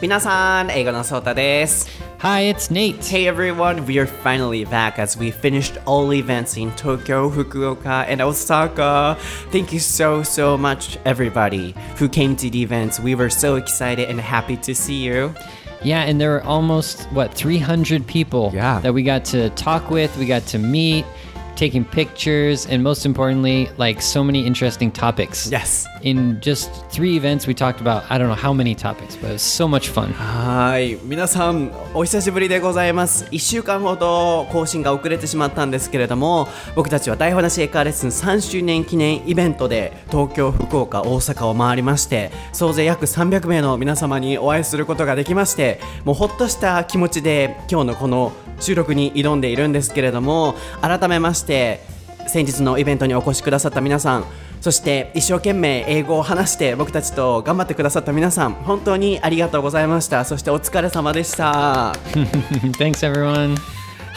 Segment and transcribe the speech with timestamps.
[0.00, 0.70] Minasan,
[2.48, 3.04] it's Nate.
[3.04, 8.20] Hey everyone, we are finally back as we finished all events in Tokyo, Fukuoka, and
[8.20, 9.16] Osaka.
[9.50, 13.00] Thank you so, so much, everybody who came to the events.
[13.00, 15.34] We were so excited and happy to see you.
[15.82, 18.78] Yeah, and there were almost, what, 300 people yeah.
[18.78, 21.04] that we got to talk with, we got to meet
[21.58, 25.50] taking pictures, and most importantly, like so many interesting topics.
[25.50, 25.88] Yes.
[26.02, 29.32] In just three events, we talked about, I don't know how many topics, but it
[29.32, 30.12] was so much fun.
[30.12, 51.80] はい皆さんお久しぶりでございます1週間ほど更新が遅れてしまったんですけれども僕たちは台本なし英会話レッスン3周年記念イベントで東京福岡大阪を回りまして総勢約300名の皆様にお会いすることができましてもうほっとした気持ちで今日のこの収録に挑んでいるんですけれども改めまして
[52.28, 54.24] 先日のイベントにお越しくださった皆さん
[54.60, 61.92] そして一生懸命英語を話して僕たちと頑張ってくださった皆さん本当にありがとうございましたそしてお疲れ様でした
[62.78, 63.56] Thanks, everyone.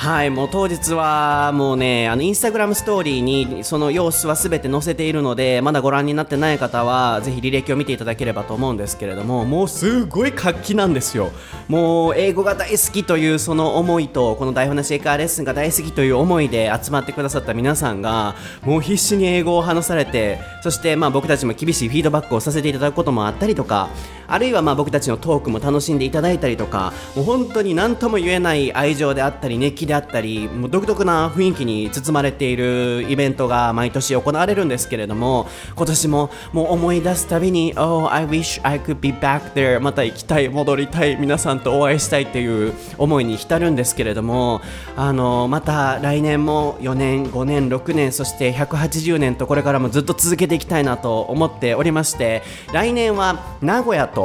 [0.02, 11.29] はいもう当日はもうねあのインスタグラムストーリーにその様子は全て載せているのでまだご覧になってない方はぜひ履歴を見ていただければと思うんですけれどももうすごい活気なんですよ。
[11.67, 23.89] もう英語が大好きというその思いとこの台本なし英会話レッスンが大好きという思いで集まってくださった皆さんがもう必死に英語を話されてそしてまあ僕たちも厳しいフィードバックをさせていただくこともあったりとか
[24.31, 44.61] あるいはまあ僕たちのトークも楽しんでいただいたりとかもう本当に何とも言えない愛情であったり熱気であったりもう独特な雰囲気に包まれているイベントが毎年行われるんですけれども今年ももう思い出すたびに Oh I wish I could be back there また行きたい戻りたい皆さんとお会いしたいっていう思いに浸るんですけれども
[44.95, 54.20] あのまた来年も4年5年6年そして180年とこれからもずっと続けていきたいなと思っておりまして来年は名古屋と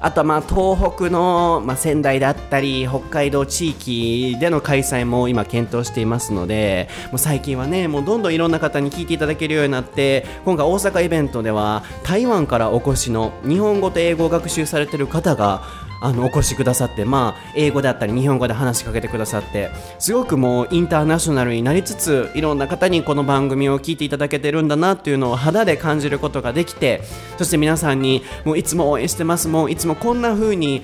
[0.00, 27.02] あとはまあ東北の、まあ、仙台だったり北海道地域での開催も今検討していますのでもう最近はねもうどんどんいろんな方に聞いていただけるようになって今回大阪イベントでは台湾からお越しの日本語と英語を学習されてる方があのお越しくださって、まあ、英語であったり日本語で話しかけてくださってすごくもうインターナショナルになりつついろんな方にこの番組を聞いていただけてるんだなっていうのを肌で感じることができて
[27.36, 30.82] そして皆さんにもういつも応援してますもういつもこんな風に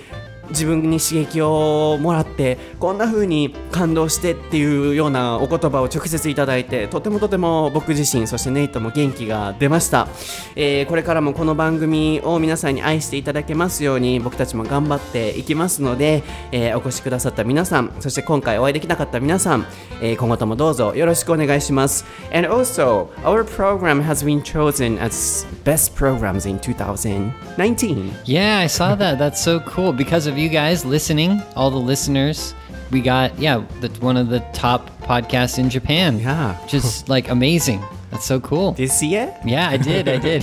[0.50, 10.08] 自分に刺激をもらってこんな風に感動してっていうようなお言葉を直接いただいてとてもとても僕自身そしてネイトも元気が出ました、
[10.56, 16.22] えーこれからもこの番組を皆さんに愛していただけますように僕たちも頑張っていきますので、
[16.52, 19.66] えーお越しくださった皆さんそして今回お会いできなかった皆さん、
[20.00, 28.94] えー今後ともどうぞよろしくお願いします And also our program has been chosen as best programs in 2019 Yeah, I saw
[28.96, 29.18] that.
[29.18, 29.92] That's so cool.
[29.92, 32.54] Because of you guys listening, all the listeners,
[32.90, 36.18] we got, yeah, the, one of the top podcasts in Japan.
[36.18, 36.56] Yeah.
[36.66, 37.82] Just like amazing.
[38.10, 38.72] That's so cool.
[38.72, 39.34] This year?
[39.44, 40.08] Yeah, I did.
[40.08, 40.42] I did.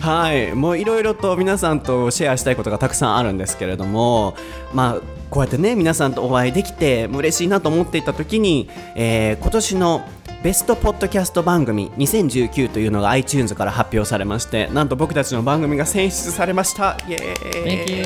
[0.00, 4.36] はい、もういろいろと皆さんとシェアしたいことがたくさんあるんですけれども、
[4.72, 5.00] まあ、
[5.30, 10.04] こうやってね皆さんとお会いできて嬉しいなと思っていた時に、えー今年の
[10.44, 18.02] ベストポッドキャスト番組2019というのが iTunes から発表されましてなんと僕たちの番組が選出されましたイエーイ Thank you.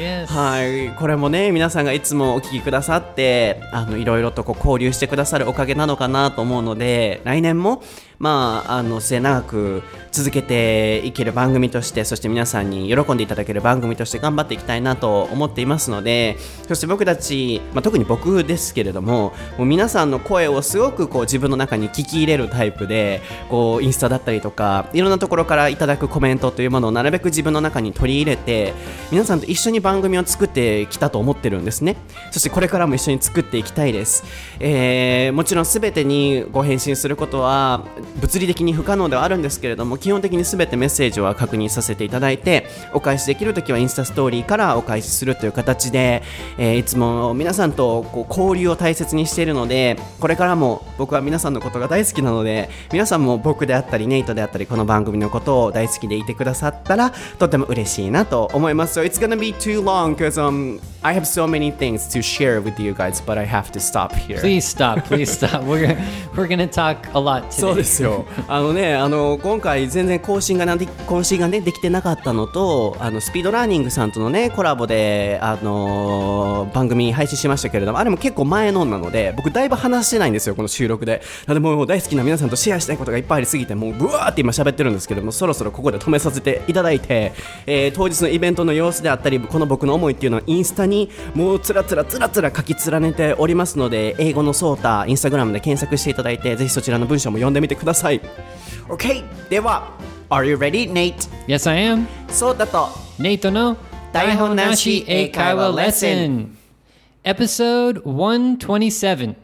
[0.00, 0.26] Yes.
[0.28, 7.82] はい、これもね皆さんがいつもお聞きくださってあのいろいろとこう交流してくださるおかげなのかなと思うので来年も
[8.22, 16.36] まああの末永く続けていける番組としてそして皆さんに喜んでいただける番組として頑張っていきたいなと思っていますので
[16.68, 28.72] そして僕たち、まあ、特に僕ですけれどももう皆さんの声をすごくこう自分の中に聞き入れるタイプでこうインスタだったりとかいろんなところからいただくコメントというものをなるべく自分の中に取り入れて
[29.10, 31.96] 皆さんと一緒に番組を作ってきたと思ってるんですね。
[32.30, 34.22] そしてこれからも一緒に作っていきたいです、
[34.60, 37.84] えーもちろん全てにご返信することは
[38.20, 46.22] 物理的に不可能ではあるんですけれども基本的に全てメッセージは確認させていただいてお返しできるときはインスタストーリーからお返しするという形で、
[46.58, 62.60] えーいつも皆さんとこう交流を大切にしているのでこれからも僕は皆さんのことが大好きなので皆さんも僕であったりネイトであったりこの番組のことを大好きでいてくださったらとても嬉しいなと思います So it's gonna be too long because um, I have so many things to share
[62.60, 65.04] with you guys but I have to stop here Please stop.
[65.04, 65.62] Please stop.
[65.64, 65.96] We're
[66.34, 67.76] we're gonna talk a lot そう today.
[67.76, 68.26] ですですよ。
[68.48, 81.22] あのね、あの今回全然更新がなんで更新がねできてなかったのと、あのスピードラーニングさんとのねコラボであの番組配信しましたけれども、あれも結構前のなので、僕だいぶ話してないんですよこの収録で。
[81.46, 87.32] なのでもう大好きな皆さんとシェアしたいことがいっぱいありすぎて、もうブワーって今喋ってるんですけども、そろそろここで止めさせていただいて、
[87.66, 97.81] えー当日のイベントの様子であったり、この僕の思いっていうのをインスタにもうつらつらつらつら書き連ねておりますので、英語のソータインスタグラムで検索していただいて、ぜひそちらの文章も読んでみてくだ
[98.89, 99.23] OK!
[99.49, 99.91] では、
[100.29, 101.29] Are you ready, Nate?
[101.47, 102.05] Yes, I am.
[102.29, 102.89] そうだと。
[103.17, 103.77] Nate no
[104.13, 106.57] Daihon Nashi Eikaiwa Lesson.
[107.23, 109.35] Episode 127.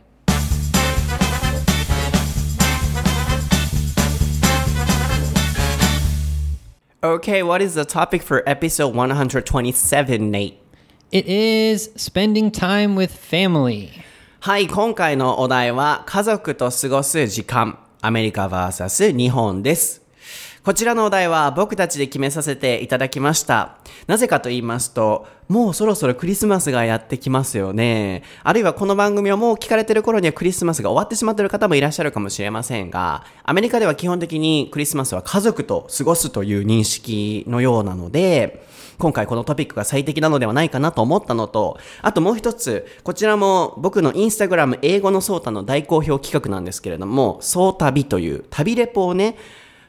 [7.03, 10.57] Okay, what is the topic for episode 127, Nate?
[11.11, 13.89] It is spending time with family.
[14.39, 20.07] はい、今回のお題は家族と過ごす時間、 アメリカ vs 日本です。
[20.64, 23.76] こちらのお題は僕たちで決めさせていただきました。
[24.08, 28.24] なぜかと言いますと、もうそろそろクリスマスがやってきますよね。
[28.42, 38.66] あるいはこの番組をもう聞かれてる頃にはクリスマスが終わってしまってる方もいらっしゃるかもしれませんが、アメリカでは基本的にクリスマスは家族と過ごすという認識のようなので、
[38.98, 49.36] 今回このトピックが最適なのではないかなと思ったのと、あともう一つ、こちらも僕のインスタグラム英語のソータの大好評企画なんですけれども、ソー旅という旅レポをね、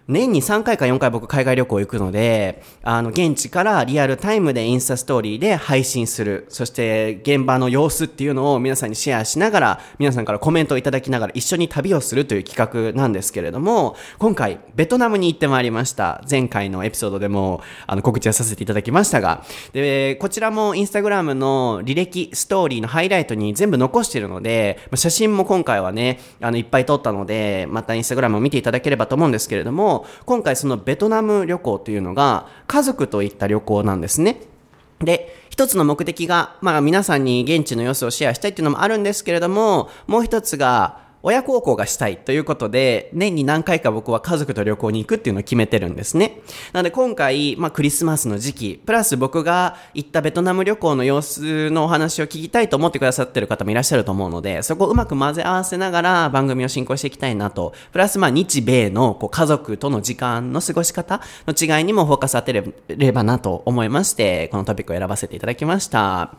[0.10, 6.48] 年に3回か4回僕海外旅行行くので、あの、現地からリアルタイムでインスタストーリーで配信する。
[6.50, 16.24] そして現場の様子っていうのを皆さんにシェアしながら、皆さんからコメントをいただきながら一緒に旅をするという企画なんですけれども、今回ベトナムに行ってまいりました。
[16.28, 34.42] 前回のエピソードでもあの告知はさせていただきましたが、で、こちらもインスタグラムの履歴、ストーリーのハイライトに全部残しているので、写真も今回はね、あの、いっぱい撮ったので、またインスタグラムを見ていただければと思うんですけれども、今回そのベトナム旅行というのが、家族といった旅行なんですね。
[35.00, 46.40] で、一つの目的が、まあ皆さんに現地の様子をシェアしたいっていうのもあるんですけれども、もう一つが、親孝行がしたいということで、年に何回か僕は家族と旅行に行くっていうのを決めてるんですね。
[46.72, 57.74] なので今回、まあクリスマスの時期、プラス僕が行ったベトナム旅行の様子のお話を聞きたいと思ってくださってる方もいらっしゃると思うので、そこをうまく混ぜ合わせながら番組を進行していきたいなと。
[57.92, 62.54] プラスまあ日米のこう家族との時間の過ごし方の違いにもフォーカス当て
[62.88, 66.34] ればなと思いまして、このトピックを選ばせていただきました。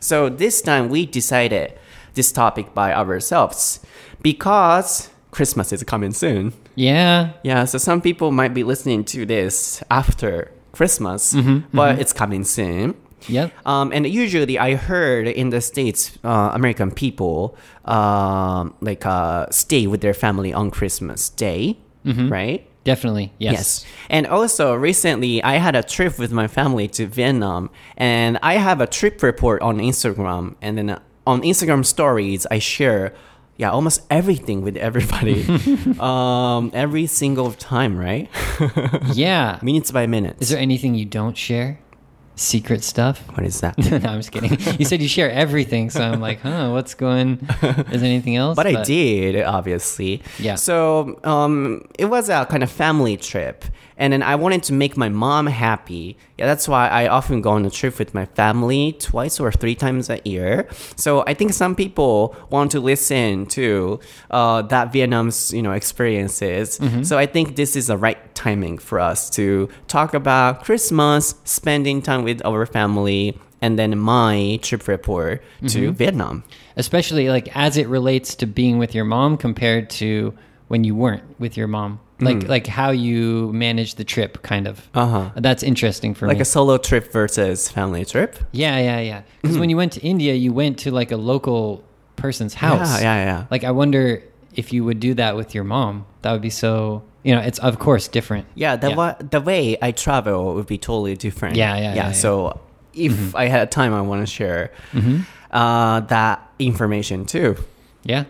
[0.00, 1.74] So this time we decided
[2.14, 3.80] this topic by ourselves
[4.24, 6.52] because Christmas is coming soon.
[6.74, 7.34] Yeah.
[7.44, 11.36] Yeah, so some people might be listening to this after Christmas,
[11.72, 12.96] but it's coming soon.
[13.28, 13.52] Yep.
[13.64, 19.86] Um, and usually, I heard in the states, uh, American people um, like uh, stay
[19.86, 22.66] with their family on Christmas Day, right?
[22.84, 23.32] Definitely.
[23.38, 23.52] Yes.
[23.52, 23.86] Yes.
[24.10, 28.82] And also recently I had a trip with my family to Vietnam and I have
[28.82, 33.14] a trip report on Instagram and then on Instagram stories I share
[33.56, 35.46] yeah, almost everything with everybody.
[36.00, 38.28] um, every single time, right?
[39.12, 39.58] Yeah.
[39.62, 40.42] Minutes by minutes.
[40.42, 41.78] Is there anything you don't share?
[42.36, 43.20] Secret stuff?
[43.34, 43.78] what is that?
[44.02, 44.58] no, I'm just kidding.
[44.78, 47.38] You said you share everything, so I'm like, huh, what's going?
[47.62, 48.56] Is there anything else?
[48.56, 50.22] But I did, obviously.
[50.38, 50.56] Yeah.
[50.56, 53.64] So um, it was a kind of family trip.
[53.96, 56.16] And then I wanted to make my mom happy.
[56.36, 59.76] Yeah, that's why I often go on a trip with my family twice or three
[59.76, 60.66] times a year.
[60.96, 64.00] So I think some people want to listen to
[64.32, 66.80] uh, that Vietnam's you know experiences.
[67.02, 72.02] So I think this is the right timing for us to talk about Christmas, spending
[72.02, 76.42] time with our family, and then my trip report to Vietnam.
[76.76, 80.34] especially like as it relates to being with your mom compared to
[80.68, 82.00] when you weren't with your mom.
[82.20, 84.76] Like like how you manage the trip, kind of.
[84.94, 84.98] Hmm.
[84.98, 85.30] Uh-huh.
[85.36, 86.38] That's interesting for Like me.
[86.38, 88.38] Like a solo trip versus family trip.
[88.52, 89.22] yeah, yeah, yeah.
[89.42, 91.82] Because when you went to India, you went to like a local
[92.16, 93.02] person's house.
[93.02, 93.46] Yeah, yeah, yeah.
[93.50, 94.22] Like I wonder
[94.54, 96.06] if you would do that with your mom.
[96.22, 97.02] That would be so.
[97.24, 98.46] You know, it's of course different.
[98.54, 101.56] Yeah, the wa- the way I travel would be totally different.
[101.56, 102.12] Yeah, yeah, yeah, yeah.
[102.12, 102.60] So
[102.92, 104.70] if I had time, I want to share
[105.50, 107.56] uh, that information too.
[108.04, 108.26] Yeah.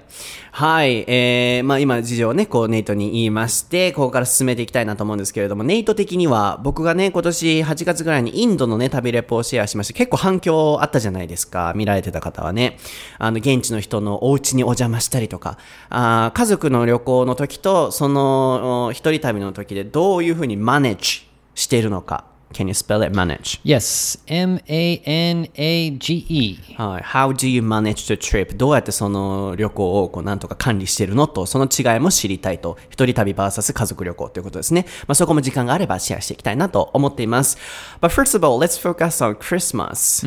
[0.52, 12.78] はい、えー、まあ今事情をね、こうネイトに言いまして、ここから進めていきたいなと思うんですけれども、ネイト的には僕がね、今年8月ぐらいにインドのね、旅レポをシェアしまして、結構反響あったじゃないですか、見られてた方はね。
[13.19, 15.59] あの、現地の人のお家にお邪魔したりとか、
[15.90, 21.26] あ家族の旅行の時と、その、一人旅の時でどういうふうにマネージ
[21.57, 22.34] しているのか。
[22.55, 23.61] っ Can you spell it manage?
[23.65, 26.59] Yes, M A N A G E.
[26.77, 27.03] はい。
[27.03, 28.57] How do you manage the trip?
[28.57, 32.79] どうやってその旅行をこうなんとか管理してるのと、その違いも知りたいと。
[32.91, 34.87] 一人旅 VS 家族旅行ということですね。
[35.09, 37.59] まあそこも時間があればシェアしていきたいなと思っています。
[38.01, 40.25] But first of all, let's focus on Christmas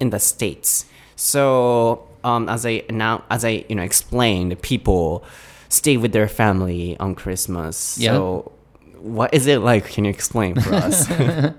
[0.00, 0.86] in the States.
[1.16, 5.22] So, um, as I now, as I, you know, explained, people
[5.68, 7.98] stay with their family on Christmas.
[7.98, 8.14] Yeah.
[8.14, 8.52] So,
[9.00, 9.86] what is it like?
[9.90, 11.08] Can you explain for us?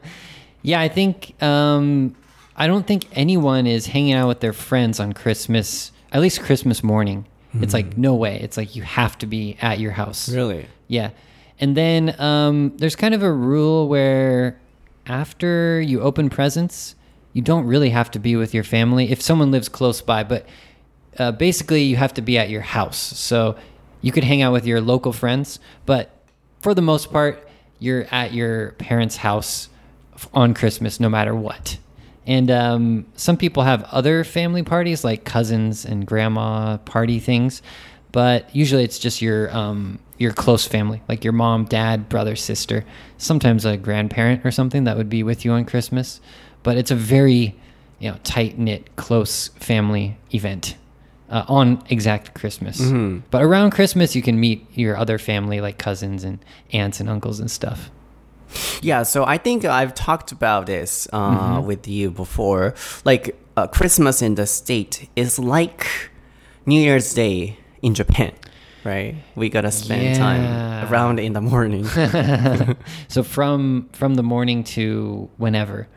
[0.62, 2.15] Yeah, I think um,
[2.58, 5.93] I don't think anyone is hanging out with their friends on Christmas.
[6.12, 7.25] At least Christmas morning.
[7.62, 8.39] It's like no way.
[8.41, 10.29] It's like you have to be at your house.
[10.29, 10.67] really?
[10.88, 11.12] Yeah.
[11.60, 14.60] And then um, there's kind of a rule where
[15.08, 16.96] after you open presents,
[17.34, 20.46] you don't really have to be with your family if someone lives close by, but
[21.17, 22.98] uh, basically you have to be at your house.
[22.98, 23.55] So
[24.01, 26.12] you could hang out with your local friends, but
[26.62, 27.48] for the most part,
[27.80, 29.70] you're at your parents' house
[30.34, 31.78] on Christmas no matter what.
[32.28, 37.62] And um, some people have other family parties like cousins and grandma party things,
[38.12, 42.84] but usually it's just your um, your close family, like your mom, dad, brother, sister,
[43.18, 46.20] sometimes a grandparent or something that would be with you on Christmas.
[46.62, 47.56] But it's a very
[48.00, 50.75] you know tight knit, close family event
[51.29, 52.79] uh, on exact Christmas.
[53.31, 56.39] But around Christmas, you can meet your other family, like cousins and
[56.74, 57.89] aunts and uncles and stuff.
[58.81, 62.74] Yeah, so I think I've talked about this uh, with you before.
[63.05, 65.86] Like uh, Christmas in the state is like
[66.65, 68.31] New Year's Day in Japan,
[68.83, 69.15] right?
[69.36, 70.17] We gotta spend Yeah.
[70.17, 71.86] time around in the morning.
[73.07, 75.88] So from from the morning to whenever,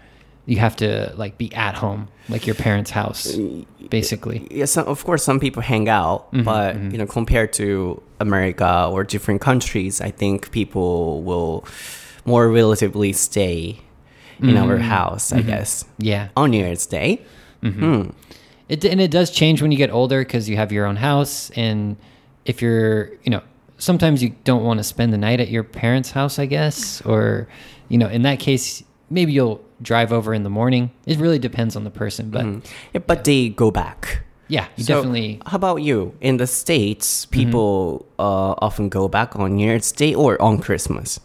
[0.46, 3.36] you have to like be at home, like your parents' house,
[3.88, 4.46] basically.
[4.50, 6.90] yeah, some, of course, some people hang out, mm-hmm, but mm-hmm.
[6.90, 11.64] you know, compared to America or different countries, I think people will
[12.24, 13.80] more relatively stay
[14.40, 14.70] in mm-hmm.
[14.70, 15.32] our house.
[15.32, 16.28] I guess Yeah.
[16.36, 17.22] on New Year's Day.
[17.60, 18.10] Hmm.
[18.68, 21.50] It and it does change when you get older because you have your own house,
[21.50, 21.96] and
[22.44, 23.42] if you're, you know,
[23.78, 27.48] sometimes you don't want to spend the night at your parents' house, I guess, or,
[27.88, 30.90] you know, in that case, maybe you'll drive over in the morning.
[31.06, 32.44] It really depends on the person, but
[32.94, 34.22] Yeah, but they go back.
[34.48, 35.40] yeah, you So, definitely.
[35.46, 36.14] How about you?
[36.20, 41.20] In the States, people uh, often go back on New Year's Day or on Christmas.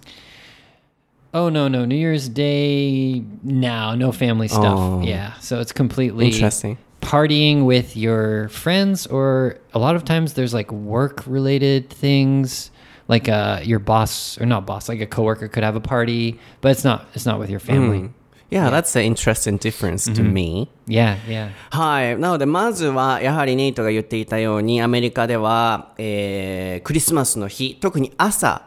[1.33, 4.77] Oh no, no, New Year's Day now, no family stuff.
[4.79, 5.01] Oh.
[5.03, 6.77] Yeah, so it's completely Interesting.
[7.01, 12.71] partying with your friends, or a lot of times there's like work related things.
[13.09, 16.71] Like uh, your boss or not boss, like a coworker could have a party, but
[16.71, 17.07] it's not.
[17.13, 18.09] It's not with your family.
[18.49, 20.69] Yeah, that's an interesting difference to me.
[20.87, 21.49] Yeah, yeah.
[21.69, 22.17] はい。
[22.17, 28.63] なので、まずは、やはりネイトが言っていたように、アメリカでは、えー、クリスマスの日、特に朝、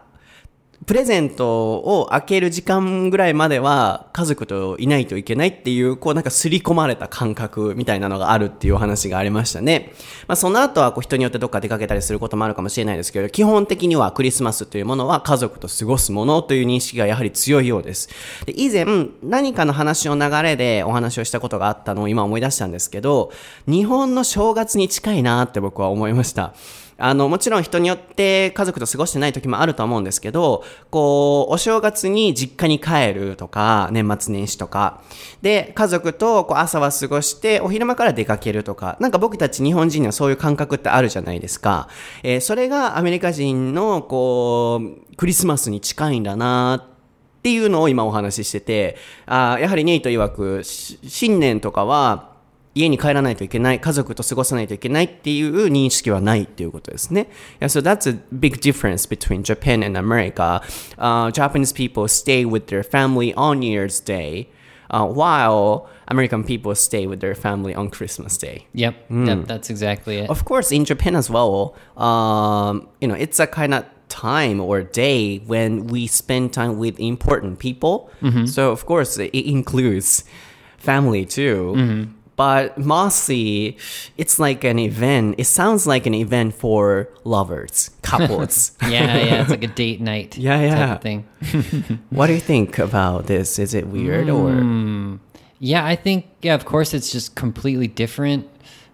[0.86, 9.92] プレゼントを開ける時間ぐらいまでは家族といないといけないっていう、こうなんか刷り込まれた感覚みたいなのがあるっていうお話がありましたね。
[10.26, 18.08] まあその後はこう人によってどっか出かけたりすることもあるかもしれないですけど、基本的にはクリスマスというものは家族と過ごすものという認識がやはり強いようです。
[18.46, 18.86] で以前
[19.22, 23.32] 何かの話の流れでお話をしたことがあったのを今思い出したんですけど、
[23.68, 26.54] 日本の正月に近いなって僕は思いました。
[27.00, 35.02] あの、もちろん人によって家族と過ごしてない時もあると思うんですけど、こう、お正月に実家に帰るとか、年末年始とか、
[35.42, 41.88] で、家族とこう朝は過ごして、お昼間から出かけるとか、なんか僕たち日本人にはそういう感覚ってあるじゃないですか。
[42.22, 44.80] えーそれがアメリカ人の、こ
[45.12, 46.84] う、クリスマスに近いんだな
[47.38, 52.29] っていうのを今お話ししてて、あーやはりネイト曰く、新年とかは、
[52.75, 57.27] 家に帰らないといけない、家族と過ごさないといけないっていう認識はないっていうことですね。
[57.61, 60.61] Yeah, so that's a big difference between Japan and America.
[60.97, 64.49] Uh, Japanese people stay with their family on New Year's Day,
[64.89, 68.67] uh, while American people stay with their family on Christmas Day.
[68.73, 70.29] Yep, that, that's exactly it.
[70.29, 74.83] Of course, in Japan as well, um, you know, it's a kind of time or
[74.83, 78.09] day when we spend time with important people.
[78.45, 80.25] So, of course, it includes
[80.77, 82.09] family too.
[82.40, 83.76] But mostly,
[84.16, 85.34] it's like an event.
[85.36, 88.72] It sounds like an event for lovers, couples.
[88.82, 90.94] yeah, yeah, it's like a date night Yeah, type yeah.
[90.94, 91.28] of thing.
[92.08, 93.58] what do you think about this?
[93.58, 94.52] Is it weird or?
[94.52, 95.16] Hmm.
[95.58, 98.48] Yeah, I think yeah, of course it's just completely different,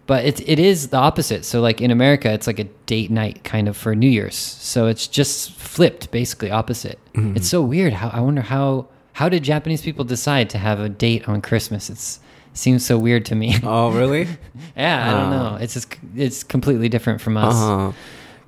[0.08, 1.44] but it it is the opposite.
[1.44, 4.34] So like in America, it's like a date night kind of for New Year's.
[4.34, 6.98] So it's just flipped, basically opposite.
[7.14, 7.36] Mm-hmm.
[7.36, 7.92] It's so weird.
[7.92, 11.88] How I wonder how how did Japanese people decide to have a date on Christmas?
[11.88, 12.18] It's
[12.56, 13.56] seems so weird to me.
[13.62, 14.26] Oh, really?
[14.76, 15.50] yeah, I don't know.
[15.52, 15.56] Ah.
[15.56, 17.54] It's just it's completely different from us.
[17.54, 17.92] Uh-huh.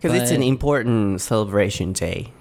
[0.00, 2.32] Because it's an important celebration day.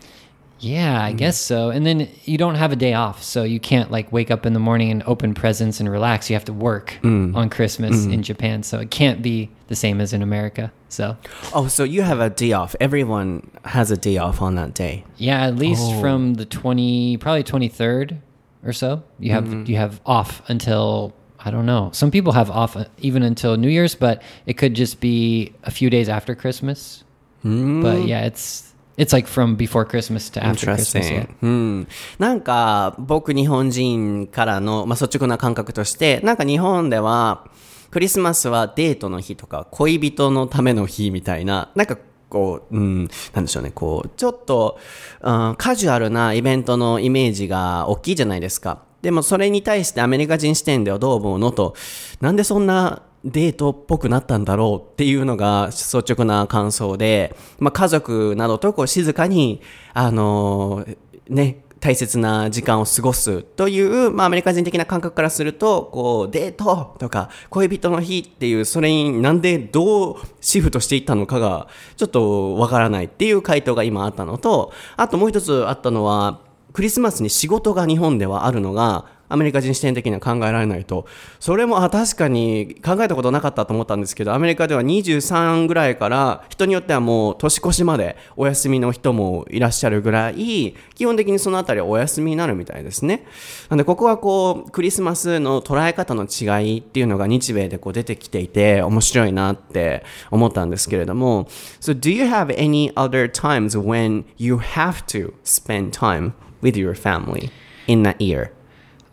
[0.59, 1.17] Yeah, I mm.
[1.17, 1.69] guess so.
[1.69, 4.53] And then you don't have a day off, so you can't like wake up in
[4.53, 6.29] the morning and open presents and relax.
[6.29, 7.35] You have to work mm.
[7.35, 8.13] on Christmas mm.
[8.13, 10.71] in Japan, so it can't be the same as in America.
[10.89, 11.17] So,
[11.53, 12.75] Oh, so you have a day off.
[12.79, 15.03] Everyone has a day off on that day.
[15.17, 15.99] yeah, at least Oh.
[16.01, 18.17] from the 20 probably 23rd
[18.63, 19.65] or so, you have Mm-hmm.
[19.65, 21.13] you have off until
[21.47, 21.89] I don't know.
[21.93, 25.71] Some people have off uh, even until New Year's, but it could just be a
[25.71, 27.05] few days after Christmas.
[27.45, 27.81] Mm.
[27.81, 31.09] But yeah, it's it's like from before Christmas to after Christmas.
[31.09, 31.27] Yeah.
[31.41, 31.87] うん。
[32.19, 37.47] なんか、僕日本人からの、まあ、率直な感覚として、なんか日本では、
[37.91, 44.77] クリスマスはデートの日とか、恋人のための日みたいな、なんか、こう、うん、なんでしょうね、こう、ちょっと、
[45.21, 48.86] うん、カジュアルなイベントのイメージが大きいじゃないですか。
[49.01, 51.51] でもそれに対してアメリカ人視点ではどう思うの？
[51.51, 51.75] と、
[52.19, 59.61] なんでそんなデートっぽくなったんだろうっていうのが率直な感想で、まあ、家族などとこう静かに、
[59.93, 60.97] あのー
[61.29, 76.46] ね、大切な時間を過ごすという、まあ、アメリカ人的な感覚からすると、こう、デートとか、恋人の日っていう、それになんでどうシフトしていったのかが、ちょっとわからないっていう回答が今あったのと、あともう一つあったのは、
[76.77, 81.07] クリスマスに仕事が日本ではあるのが、アメリカ人視点的には考えられないと。
[81.39, 93.25] それも、あ、確かに考えたことなかったと思ったんですけど、アメリカでは23ぐらいから、人によってはもう年越しまでお休みの人もいらっしゃるぐらい、基本的にそのあたりはお休みになるみたいですね。
[93.69, 101.47] なんで、ここはこう、クリスマスの捉え方の違いっていうのが日米でこう出てきていて、面白いなって思ったんですけれども、
[101.81, 107.49] So do you have any other times when you have to spend time with your family
[107.87, 108.51] in that year?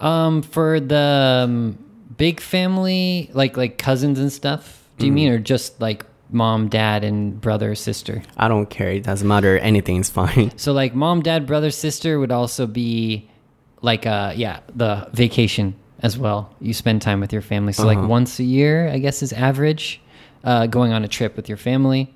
[0.00, 1.78] Um, for the um,
[2.16, 4.82] big family, like like cousins and stuff.
[4.98, 8.22] Do you mean, or just like mom, dad, and brother, sister?
[8.36, 8.90] I don't care.
[8.92, 9.58] It doesn't matter.
[9.58, 10.56] Anything is fine.
[10.58, 13.28] So like mom, dad, brother, sister would also be
[13.82, 16.54] like uh yeah the vacation as well.
[16.60, 17.72] You spend time with your family.
[17.72, 20.00] So like once a year, I guess is average.
[20.44, 22.14] Uh, going on a trip with your family.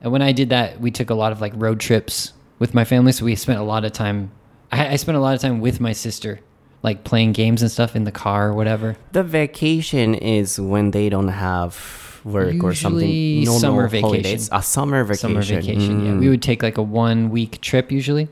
[0.00, 2.84] And when I did that, we took a lot of like road trips with my
[2.84, 3.12] family.
[3.12, 4.32] So we spent a lot of time.
[4.72, 6.40] I, I spent a lot of time with my sister,
[6.82, 8.96] like playing games and stuff in the car or whatever.
[9.12, 13.08] The vacation is when they don't have work or something.
[13.08, 14.08] Usually Normal summer vacation.
[14.08, 14.48] holidays.
[14.52, 15.20] A summer vacation.
[15.28, 16.06] summer vacation.
[16.06, 16.20] Yeah, Mm.
[16.20, 18.28] we would take like a one week trip usually.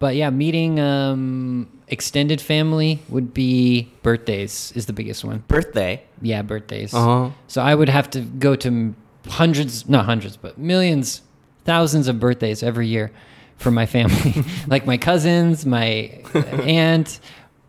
[0.00, 5.42] But yeah, meeting um, extended family would be birthdays is the biggest one.
[5.48, 6.02] Birthday.
[6.22, 6.94] Yeah, birthdays.
[6.94, 7.30] Uh-huh.
[7.48, 8.94] So I would have to go to
[9.28, 11.22] hundreds, not hundreds, but millions,
[11.64, 13.10] thousands of birthdays every year
[13.58, 17.20] for my family, like my cousins, my aunt.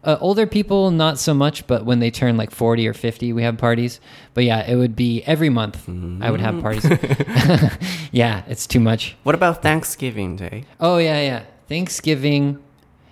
[0.02, 3.44] Uh, older people, not so much, but when they turn like 40 or 50, we
[3.44, 4.00] have parties.
[4.34, 5.90] But yeah, it would be every month
[6.22, 6.62] I would have mm.
[6.62, 8.08] parties.
[8.14, 9.18] yeah, it's too much.
[9.24, 10.64] What about Thanksgiving Day?
[10.80, 11.44] Oh, yeah, yeah.
[11.68, 12.64] Thanksgiving.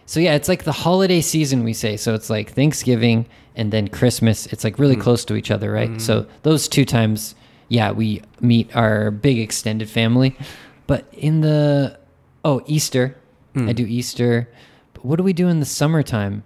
[0.05, 1.97] So yeah, it's like the holiday season, we say.
[1.97, 3.25] So it's like Thanksgiving
[3.57, 4.45] and then Christmas.
[4.47, 5.01] It's like really mm.
[5.01, 5.99] close to each other, right?
[5.99, 6.29] So mm.
[6.43, 7.35] those two times,
[7.67, 10.37] yeah, we meet our big extended family.
[10.87, 11.99] But in the,
[12.43, 13.15] oh, Easter,
[13.55, 14.47] I do Easter.
[14.93, 16.43] But what do we do in the summertime?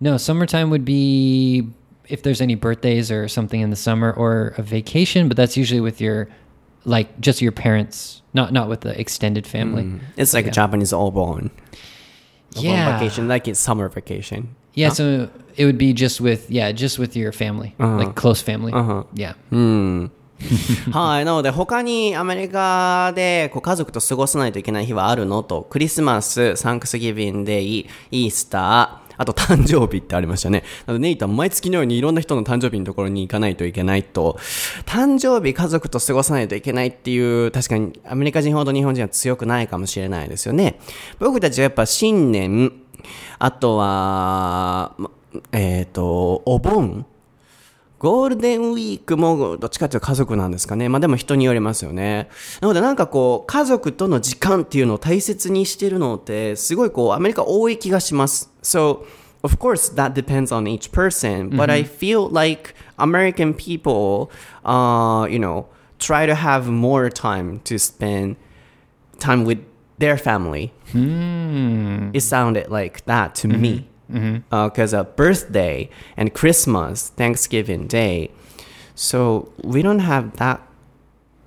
[0.00, 1.68] No, summertime would be
[2.08, 5.80] if there's any birthdays or something in the summer or a vacation, but that's usually
[5.80, 6.28] with your,
[6.84, 9.82] like, just your parents, not not with the extended family.
[9.84, 10.00] Mm.
[10.16, 10.50] It's like Yeah.
[10.52, 11.50] a Japanese Obon.
[12.54, 12.98] Yeah.
[12.98, 14.54] vacation, like it's summer vacation.
[14.74, 18.12] Yeah, so it would be just with yeah, just with your family, like uh-huh.
[18.12, 18.72] close family.
[18.72, 19.04] Uh-huh.
[19.14, 19.34] Yeah.
[19.50, 20.10] うん。
[20.92, 21.24] はい。
[21.24, 30.62] なので、他にアメリカでこう家族と過ごさないといけない日はあるのと、クリスマス、サンクスギビンデイ、イースター、あと誕生日ってありましたね。
[30.86, 34.38] なので、ネイタ毎月のようにいろんな人の誕生日のところに行かないといけないと、
[34.84, 40.78] 誕生日家族と過ごさないといけないっていう、確かにアメリカ人ほど日本人は強くないかもしれないですよね。
[41.18, 42.72] 僕たちはやっぱ新年、
[43.38, 44.94] あとは、
[45.52, 47.06] えっ、と、お盆
[47.99, 50.89] ゴールデンウィークもどっちかというと家族なんですかね。
[50.89, 52.29] まあでも人によりますよね。
[52.59, 58.51] なのでなんかこう、家族との時間っていうのを大切にしてるのって、すごいこう、アメリカ多い気がします。
[58.63, 59.05] So,
[59.43, 64.31] of course, that depends on each person, but I feel like American people,
[64.63, 65.65] uh, you know,
[65.99, 68.35] try to have more time to spend
[69.19, 69.59] time with
[69.99, 70.71] their family.
[72.13, 73.87] It sounded like that to me.
[74.10, 74.54] Mm-hmm.
[74.54, 78.30] Uh, because a birthday and Christmas, Thanksgiving Day.
[78.94, 80.62] So we don't have that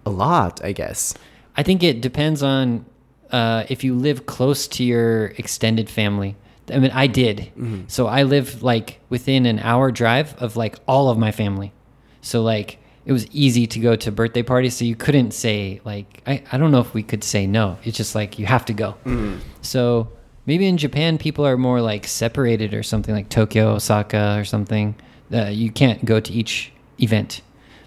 [0.06, 1.14] a lot, I guess.
[1.56, 2.86] I think it depends on
[3.32, 6.36] uh, if you live close to your extended family.
[6.72, 7.52] I mean, I did.
[7.58, 7.82] Mm-hmm.
[7.88, 11.74] So I live like within an hour drive of like all of my family.
[12.22, 16.22] So like it was easy to go to birthday parties, so you couldn't say like
[16.28, 17.78] I, I don't know if we could say no.
[17.84, 18.92] It's just like you have to go.
[19.06, 19.40] Mm-hmm.
[19.62, 20.12] So
[20.49, 24.95] maybe in Japan people are more like separated or something like Tokyo, Osaka or something.
[25.33, 27.43] Uh, you can't go to each event.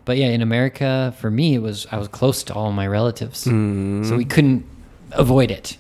[0.05, 3.39] But yeah, in America, for me, it was I was close to all my relatives,
[3.39, 3.51] so
[4.15, 4.63] we couldn't
[5.11, 5.77] avoid it.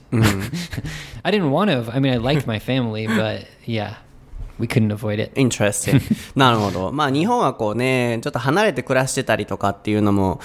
[1.23, 1.89] I didn't want to.
[1.93, 3.95] I mean, I liked my family, but yeah,
[4.59, 5.31] we couldn't avoid it.
[5.35, 6.01] Interesting.
[6.35, 6.91] なるほど。
[6.91, 10.41] まあ日本はこうね、ちょっと離れて暮らしてたりとかっていうのも、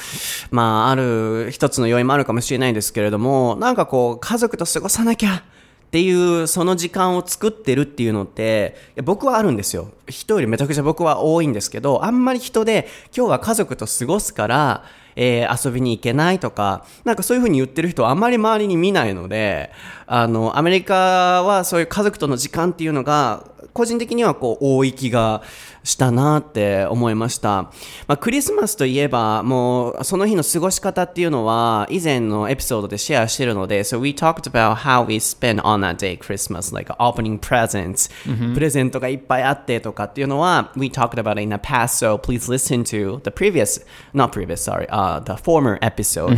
[0.53, 5.43] まあある一つの要因もあるかもしれないですけれども、なんかこう家族と過ごさなきゃ
[5.88, 9.90] っていうその時間を作ってるっていうのって、僕はあるんですよ。
[10.10, 14.84] 人よりめちゃくちゃ僕は多いんですけど、あんまり人で今日は家族と過ごすから、
[15.16, 19.72] えー遊びに行けないとか、なんかそういう風に言ってる人はあんまり周りに見ないので、
[20.06, 25.42] あの、アメリカはそういう家族との時間っていうのが、個人的にはこう、多い気が
[25.88, 27.64] したなって思いました。
[28.08, 38.12] まあ、クリスマスといえば、もう、その日の過ごし方っていうのは、以前のエピソードでシェアしてるので、so we talked about how we spend on that day Christmas, like opening presents,
[38.54, 44.58] プレゼントがいっぱいあってとかっていうのは、we talked about it in the past, so please listen to the previous, not previous,
[44.58, 46.38] sorry, uh, the former episode.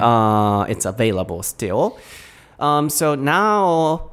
[0.00, 1.96] Uh, it's available still.
[2.58, 4.10] Um, so now,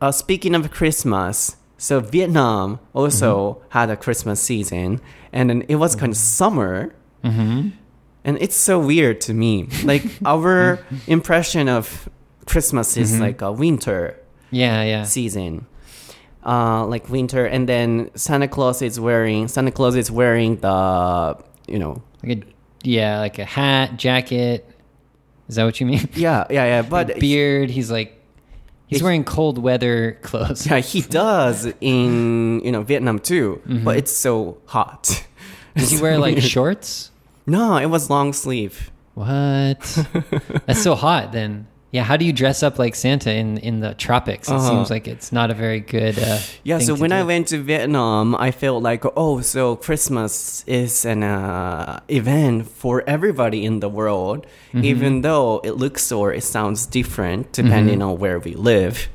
[0.00, 3.64] uh, speaking of Christmas, so Vietnam also mm-hmm.
[3.70, 5.00] had a Christmas season,
[5.32, 6.94] and then it was kind of summer.
[7.24, 7.70] Mm-hmm.
[8.24, 9.66] And it's so weird to me.
[9.82, 12.08] Like our impression of
[12.46, 13.22] Christmas is mm-hmm.
[13.22, 14.16] like a winter
[14.52, 15.02] Yeah, yeah.
[15.02, 15.66] season.
[16.46, 21.80] Uh, like winter, and then Santa Claus is wearing Santa Claus is wearing the you
[21.80, 22.42] know Like a
[22.84, 24.68] yeah, like a hat, jacket.
[25.48, 26.08] Is that what you mean?
[26.14, 27.70] yeah yeah yeah but beard.
[27.70, 28.21] He's like
[28.92, 30.66] he's wearing cold weather clothes.
[30.66, 33.84] Yeah, he does in you know Vietnam too, mm-hmm.
[33.84, 35.26] but it's so hot.
[35.76, 37.10] Does he wear like shorts?
[37.46, 38.90] no, it was long sleeve.
[39.14, 39.80] What?
[40.66, 41.32] That's so hot.
[41.32, 44.48] Then yeah, how do you dress up like Santa in in the tropics?
[44.48, 44.68] It Uh-huh.
[44.70, 46.18] seems like it's not a very good.
[46.18, 51.04] Uh, Yeah, so when I went to Vietnam, I felt like, oh, so Christmas is
[51.04, 56.86] an uh, event for everybody in the world, even though it looks or it sounds
[56.86, 59.08] different depending on where we live.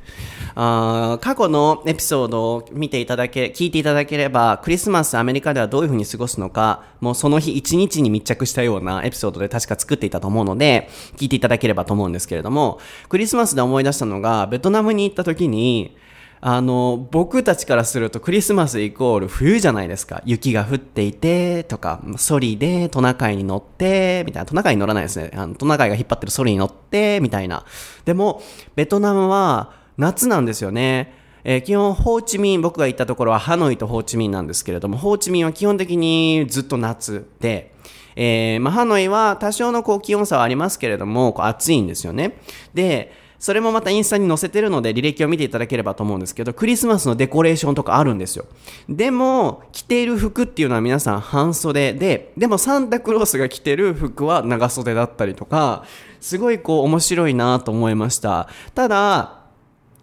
[0.60, 15.96] あ過去のエピソードを見ていただけ、聞いていただければ、クリスマスアメリカではどういう風に過ごすのか、もうその日一日に密着したようなエピソードで確か作っていたと思うので、聞いていただければと思うんですけれども、クリスマスで思い出したのが、ベトナムに行った時に、
[16.42, 20.24] あの、僕たちからするとクリスマスイコール冬じゃないですか。
[20.26, 24.48] 雪が降っていて、とか、ソリでトナカイに乗って、みたいな。
[24.48, 25.30] トナカイに乗らないですね。
[25.36, 27.64] あのトナカイが引っ張ってるソリに乗って、みたいな。
[28.06, 28.42] でも、
[28.76, 31.14] ベトナムは夏なんですよね。
[31.44, 37.74] えー基本、ホーチミン、僕が行ったところはハノイとホーチミンなんですけれども、ホーチミンは基本的にずっと夏で、
[38.16, 42.38] えーまあ、ハノイは多少のこう気温差はありますけれども、こう暑いんですよね。
[42.74, 48.46] で、それもまたインスタに載せてるので履歴を見ていただければと思うんですけど、クリスマスのデコレーションとかあるんですよ。
[48.90, 55.86] でも、着ている服っていうのは皆さん半袖で、でもサンタクロースが着てる服は長袖だったりとか、
[56.20, 58.50] すごいこう面白いなと思いました。
[58.74, 59.37] ただ、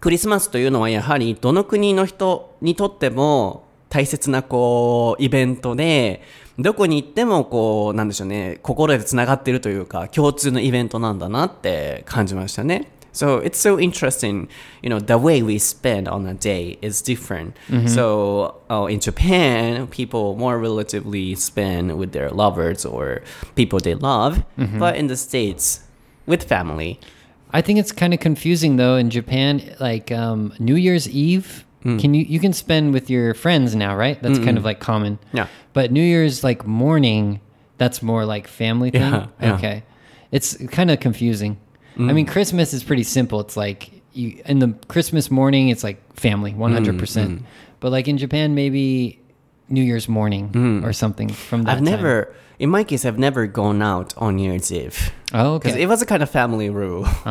[0.05, 6.21] クリスマスというのはやはりどの国の人にとっても大切なこうイベントで、
[6.59, 12.87] どこに行ってもこうなんでしょうね、心で繋がっているというか共通のイベントなんだなって感じましたね。
[13.13, 14.47] So it's so interesting,
[14.83, 17.53] you know, the way we spend on a day is different.
[17.87, 23.23] So uh, in Japan, people more relatively spend with their lovers or
[23.55, 24.43] people they love,
[24.77, 25.79] but in the States,
[26.27, 26.99] with family.
[27.55, 29.75] I think it's kind of confusing though in Japan.
[29.79, 31.97] Like um, New Year's Eve, mm.
[32.01, 34.21] can you you can spend with your friends now, right?
[34.21, 35.19] That's kind of like common.
[35.31, 35.47] Yeah.
[35.71, 37.39] But New Year's like morning,
[37.77, 39.01] that's more like family thing.
[39.01, 39.55] Yeah, yeah.
[39.55, 39.83] Okay,
[40.31, 41.57] it's kind of confusing.
[41.97, 42.29] I mean, mm.
[42.29, 43.39] Christmas is pretty simple.
[43.39, 47.39] It's like you in the Christmas morning, it's like family, one hundred percent.
[47.39, 47.43] Mm,
[47.79, 49.21] but like in Japan, maybe
[49.69, 51.71] New Year's morning or something from that.
[51.71, 51.85] I've time.
[51.85, 55.11] never, in my case, I've never gone out on New Year's Eve.
[55.33, 55.81] Oh, okay.
[55.81, 57.03] it was a kind of family rule.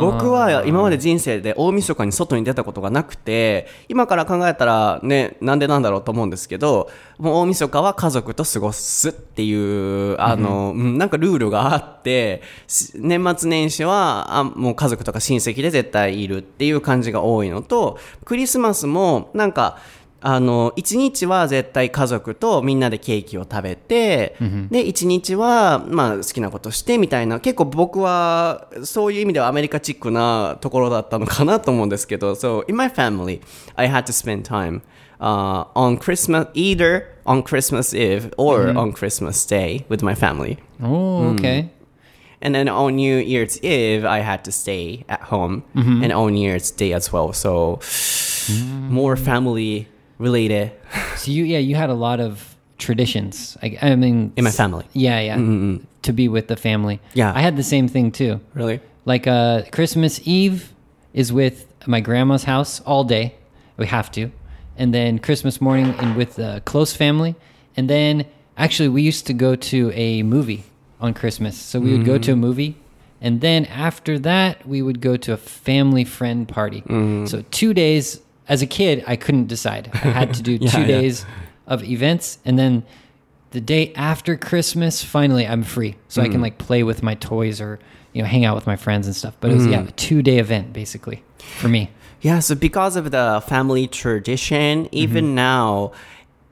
[0.00, 19.78] 僕は今まで人生で大晦日に外に出たことがなくて、今から考えたらね、なんでなんだろうと思うんですけど、もう大晦日は家族と過ごすっていう、あの、うんなんかルールがあって、し年末年始は、あもう家族とか親戚で絶対いるっていう感じが多いのと、クリスマスもなんか、
[20.20, 24.34] あの、一日は絶対家族とみんなでケーキを食べて、
[24.70, 33.40] で、一日は、まあ、好きなことしてみたいな、結構僕は、そういう意味ではアメリカチックなところだったのかなと思うんですけど、so, in my family,
[33.76, 34.82] I had to spend time
[35.20, 40.58] uh, on Christmas, either on Christmas Eve or on Christmas Day with my family.
[40.82, 41.70] Oh, okay.
[42.40, 46.40] And then on New Year's Eve, I had to stay at home, and on New
[46.40, 47.32] Year's Day as well.
[47.32, 47.78] So,
[48.88, 49.86] more family
[50.18, 50.72] related
[51.18, 53.56] So you, yeah, you had a lot of traditions.
[53.62, 54.86] I, I mean, in my family.
[54.92, 55.36] Yeah, yeah.
[55.36, 55.84] Mm-hmm, mm-hmm.
[56.02, 57.00] To be with the family.
[57.14, 57.32] Yeah.
[57.34, 58.40] I had the same thing too.
[58.54, 58.80] Really?
[59.04, 60.72] Like uh, Christmas Eve
[61.12, 63.34] is with my grandma's house all day.
[63.76, 64.30] We have to.
[64.76, 67.34] And then Christmas morning and with the close family.
[67.76, 68.26] And then
[68.56, 70.64] actually, we used to go to a movie
[71.00, 71.56] on Christmas.
[71.56, 72.40] So we would go to a mm-hmm.
[72.40, 72.76] movie.
[73.20, 76.84] And then after that, we would go to a family friend party.
[77.26, 78.20] So two days.
[78.48, 79.90] As a kid, I couldn't decide.
[79.94, 80.86] I had to do Yeah, two yeah.
[80.86, 81.26] days
[81.66, 82.38] of events.
[82.44, 82.84] And then
[83.50, 85.96] the day after Christmas, finally I'm free.
[86.08, 86.42] So I can hmm.
[86.42, 87.78] like play with my toys or,
[88.12, 89.36] you know, hang out with my friends and stuff.
[89.40, 89.72] But it was, hmm.
[89.72, 91.90] yeah, a two day event basically for me.
[92.20, 94.96] Yeah, so because of the family tradition, mm-hmm.
[94.96, 95.92] even now,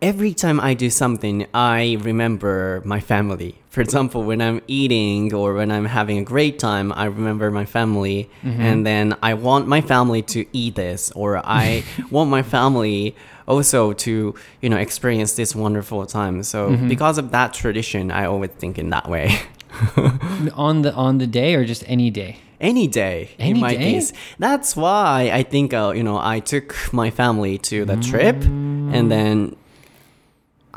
[0.06, 3.56] every time I do something, I remember my family.
[3.70, 7.64] For example, when I'm eating or when I'm having a great time, I remember my
[7.64, 8.60] family, mm-hmm.
[8.60, 13.16] and then I want my family to eat this, or I want my family
[13.48, 16.44] also to you know experience this wonderful time.
[16.44, 16.88] So mm-hmm.
[16.88, 19.36] because of that tradition, I always think in that way.
[20.54, 22.38] On the on the day or just any day?
[22.58, 23.92] Any day, Any in my day?
[23.92, 24.14] case.
[24.38, 28.94] That's why I think, uh, you know, I took my family to the trip and
[28.94, 29.08] mm.
[29.10, 29.56] then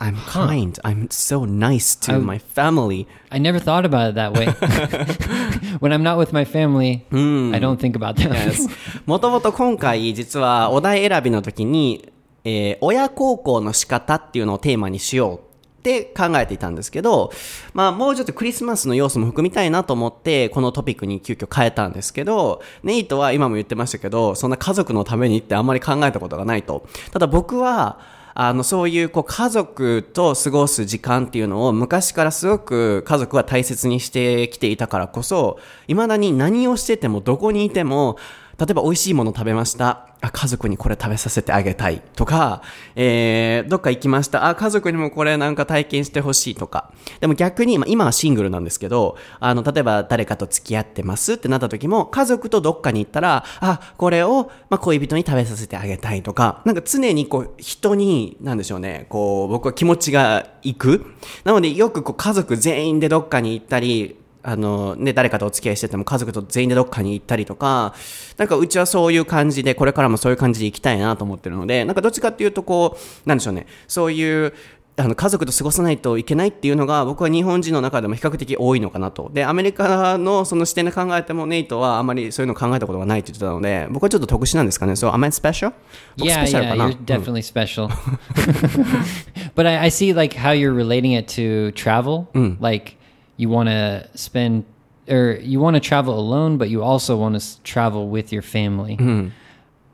[0.02, 0.80] I'm kind.
[0.86, 3.06] I'm so nice to I- my family.
[3.30, 4.48] I never thought about it that way.
[5.80, 8.32] when I'm not with my family, I don't think about that.
[8.32, 8.70] Yes.
[9.06, 12.12] もともと今回実はお題選びの時に、
[12.46, 15.40] えー親孝行の仕方っていうのをテーマにしよう
[15.80, 17.32] って考えていたんですけど、
[17.74, 26.86] まあもうちょっとクリスマスの要素も含みたいなと思って、このトピックに急遽変えたんですけど、ネイトは今も言ってましたけど、そんな家族のためにってあんまり考えたことがないと。
[27.12, 28.00] ただ僕は、
[28.42, 38.16] あの、そういう、こう、家族と過ごす時間っていうのを昔からすごく家族は大切にしてきていたからこそ、未だに何をしててもどこにいても、
[38.60, 40.10] 例えば美味しいもの食べました。
[40.22, 42.62] あ、家族にこれ食べさせてあげたいとか、
[42.96, 44.48] えー、どっか行きました。
[44.48, 46.92] あ、家族にもこれなんか体験してほしいとか。
[47.22, 61.06] でも逆に、まあ今はシングルなんですけど、あの、例えば誰かと付き合ってますってなった時も、家族とどっかに行ったら、あ、これを、まあ恋人に食べさせてあげたいとか、なんか常にこう、人に、なんでしょうね、こう、僕は気持ちが行く。
[61.46, 64.18] なのでよくこう、家族全員でどっかに行ったり、
[64.50, 67.94] あの、ね、誰かとお付き合いしてても家族と全員でどっかに行ったりとか、
[68.38, 74.54] なんかうちはそういう感じで、これからもそういう感じで行きたいなと思ってるので、なんかどっちかっていうとこう、なんでしょうね、そういう、
[74.98, 79.30] あの家族と過ごさないといけないっていうのが僕は日本人の中でも比較的多いのかなと。
[79.34, 84.98] で、アメリカのその視点で考えてもネイトはあまりそういうの考えたことがないって言ってたので、僕はちょっと特殊なんですかね。
[84.98, 85.72] そう、am I special?
[86.18, 87.88] 僕 Yeah, スペシャル yeah, かな you're definitely special.
[89.56, 92.28] but I, I see like how you're relating it to travel.
[92.60, 92.99] Like
[93.40, 94.66] you want to spend
[95.08, 98.98] or you want to travel alone, but you also want to travel with your family.
[98.98, 99.30] Mm-hmm.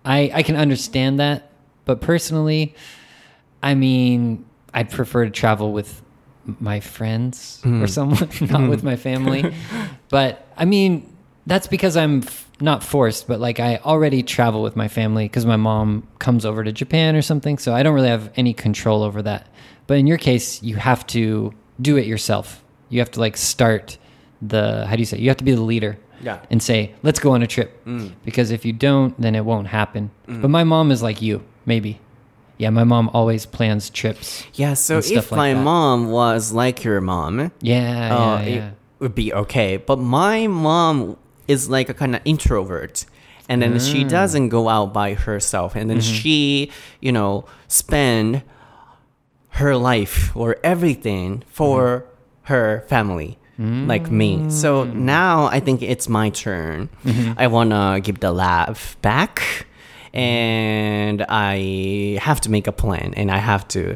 [0.04, 1.52] I I can understand that,
[1.86, 2.74] but personally,
[3.62, 6.02] I mean, I prefer to travel with
[6.60, 7.86] my friends or mm-hmm.
[7.86, 8.68] someone, not mm-hmm.
[8.68, 9.54] with my family.
[10.10, 14.76] but I mean, that's because I'm f- not forced, but like I already travel with
[14.76, 17.60] my family because my mom comes over to Japan or something.
[17.60, 19.48] So I don't really have any control over that.
[19.86, 22.65] But in your case, you have to do it yourself.
[22.96, 23.98] You have to like start
[24.42, 25.22] the, how do you say, it?
[25.24, 26.40] you have to be the leader Yeah.
[26.50, 27.70] and say, let's go on a trip.
[28.24, 30.12] Because if you don't, then it won't happen.
[30.28, 32.00] But my mom is like you, maybe.
[32.58, 34.46] Yeah, my mom always plans trips.
[34.54, 35.62] Yeah, so if like my that.
[35.62, 38.70] mom was like your mom, Yeah, uh, yeah, it yeah.
[39.00, 39.76] would be okay.
[39.76, 41.18] But my mom
[41.50, 43.06] is like a kind of introvert.
[43.50, 44.10] And then she Mm.
[44.10, 45.76] doesn't go out by herself.
[45.76, 46.14] And then Mm-hmm.
[46.24, 48.42] she, you know, spend
[49.60, 52.15] her life or everything for Mm-hmm.
[52.46, 53.38] Her family.
[53.58, 54.50] Like me.
[54.50, 54.94] So Mm.
[55.08, 56.90] now I think it's my turn.
[57.06, 57.40] Mm-hmm.
[57.40, 59.66] I want to give the laugh back.
[60.14, 63.14] And I have to make a plan.
[63.16, 63.96] And I have to,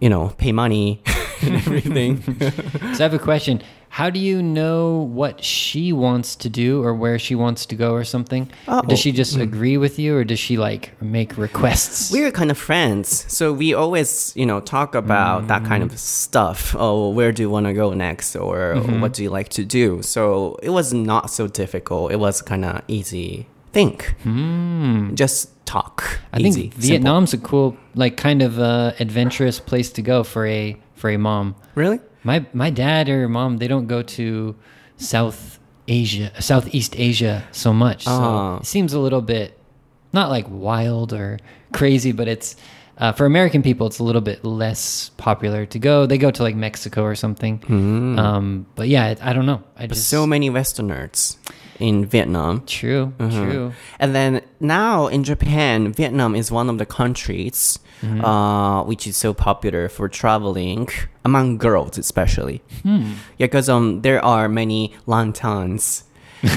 [0.00, 1.00] you know, pay money
[1.42, 2.22] and everything.
[2.94, 3.62] So I have a question.
[3.92, 7.92] How do you know what she wants to do or where she wants to go
[7.92, 8.50] or something?
[8.66, 8.82] Or Oh.
[8.82, 12.10] Does she just agree with you or does she like make requests?
[12.12, 15.98] we're kind of friends so we always you know talk about that kind of mm.
[15.98, 19.00] stuff oh where do you want to go next or mm-hmm.
[19.00, 22.64] what do you like to do so it was not so difficult it was kind
[22.64, 25.14] of easy think hmm.
[25.14, 26.20] just talk.
[26.32, 26.88] I Easy, think simple.
[26.88, 31.16] Vietnam's a cool, like, kind of uh, adventurous place to go for a for a
[31.16, 31.54] mom.
[31.74, 31.98] Really?
[32.24, 34.54] My my dad or mom, they don't go to
[34.96, 35.58] South
[35.88, 38.04] Asia, Southeast Asia so much.
[38.04, 38.56] So Ah.
[38.58, 39.58] it seems a little bit
[40.12, 41.38] not like wild or
[41.72, 42.54] crazy, but it's
[42.98, 46.06] uh, for American people, it's a little bit less popular to go.
[46.06, 47.58] They go to like Mexico or something.
[48.18, 49.62] Um, but yeah, it, I don't know.
[49.76, 51.38] I But just so many Westerners
[51.80, 52.62] in Vietnam.
[52.66, 53.72] true, true.
[53.98, 59.32] And then now in Japan, Vietnam is one of the countries uh, which is so
[59.34, 60.88] popular for traveling
[61.24, 62.62] among girls, especially.
[62.84, 66.04] Yeah, because um, there are many lanterns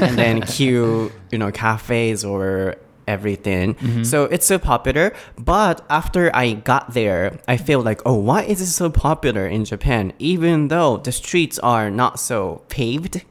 [0.01, 2.75] and then cute, you know, cafes or
[3.07, 3.75] everything.
[4.03, 5.13] So it's so popular.
[5.37, 9.63] But after I got there, I feel like, oh, why is it so popular in
[9.65, 10.13] Japan?
[10.17, 13.21] Even though the streets are not so paved,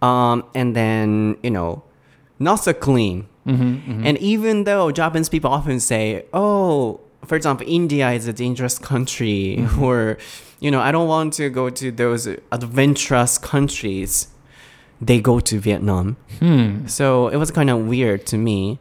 [0.00, 1.82] um, and then you know,
[2.38, 3.26] not so clean.
[4.06, 9.56] And even though Japanese people often say, oh, for example, India is a dangerous country,
[9.58, 9.82] mm-hmm.
[9.82, 10.18] or,
[10.60, 14.28] you know, I don't want to go to those adventurous countries,
[15.00, 16.16] they go to Vietnam.
[16.38, 16.86] Hmm.
[16.86, 18.78] So it was kind of weird to me.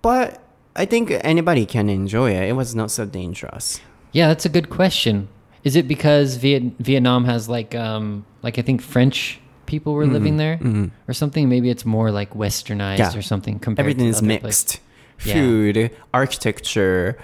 [0.00, 0.42] But
[0.74, 2.48] I think anybody can enjoy it.
[2.48, 3.80] It was not so dangerous.
[4.12, 5.28] Yeah, that's a good question.
[5.64, 10.32] Is it because Viet- Vietnam has like um like I think French people were living
[10.32, 10.38] mm-hmm.
[10.38, 10.86] there mm-hmm.
[11.08, 11.48] or something?
[11.48, 13.16] Maybe it's more like westernized Yeah.
[13.16, 14.42] or something compared Everything to is other mixed.
[14.42, 14.80] places.
[15.24, 15.34] Yeah.
[15.34, 17.16] Food, architecture,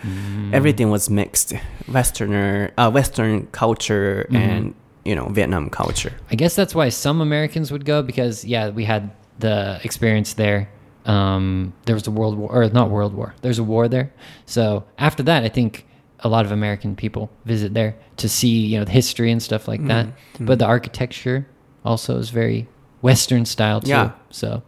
[0.52, 1.52] everything was mixed.
[1.88, 6.12] Westerner, uh, Western culture and you know Vietnam culture.
[6.30, 10.68] I guess that's why some Americans would go because yeah, we had the experience there.
[11.06, 13.34] Um, there was a world war, or not world war.
[13.40, 14.12] There's a war there.
[14.44, 15.86] So after that, I think
[16.20, 19.66] a lot of American people visit there to see you know the history and stuff
[19.66, 20.08] like that.
[20.38, 21.46] But the architecture
[21.84, 22.68] also is very
[23.00, 23.90] Western style too.
[23.90, 24.12] Yeah.
[24.30, 24.62] So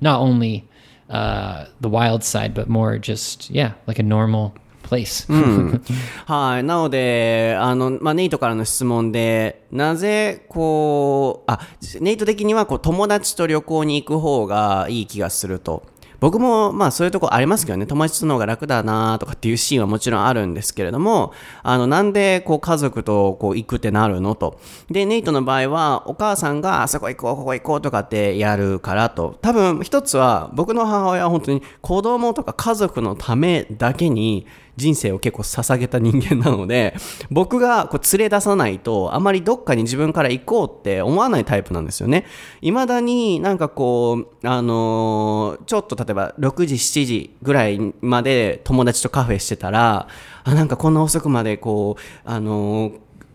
[0.00, 0.68] not only
[1.12, 5.26] uh, the wild side, but more just yeah, like a normal place.
[6.26, 6.64] はい。
[6.64, 11.60] なので、あの、まあ、ネイトからの質問で、なぜ、こう、あ、
[12.00, 15.84] ネイト的には、こう、友達と旅行に行く方がいい気がすると。
[16.22, 21.32] 僕も、まあ、そういうとこありますけどね、友達との方が楽だなとかっていうシーンはもちろんあるんですけれども、
[21.64, 24.60] あの、なんで、こう、家族と、こう、行くってなるのと。
[24.88, 29.36] で、ネイトの場合は、お母さんが、あそこ行こう、ここ行こうとかってやるからと。
[29.42, 36.94] 多分、一つは、僕の母親は本当に子供とか家族のためだけに、人生を結構捧げた人間なので、
[37.30, 42.24] 僕がこう連れ出さないと、あまりどっかに自分から行こうって思わないタイプなんですよね。
[42.60, 50.08] 未だになんかこう、あのーちょっと例えば6時、7時ぐらいまで友達とカフェしてたら、
[50.44, 52.92] あ、なんかこんな遅くまでこう、あのー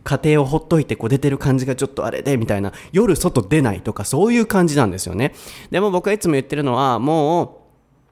[0.08, 5.34] 家庭をほっといてこう出てる感じがちょっとあれでみたいな夜外出ないとかそういう感じなんですよね
[5.70, 7.50] でも僕はいつも言ってるのはもう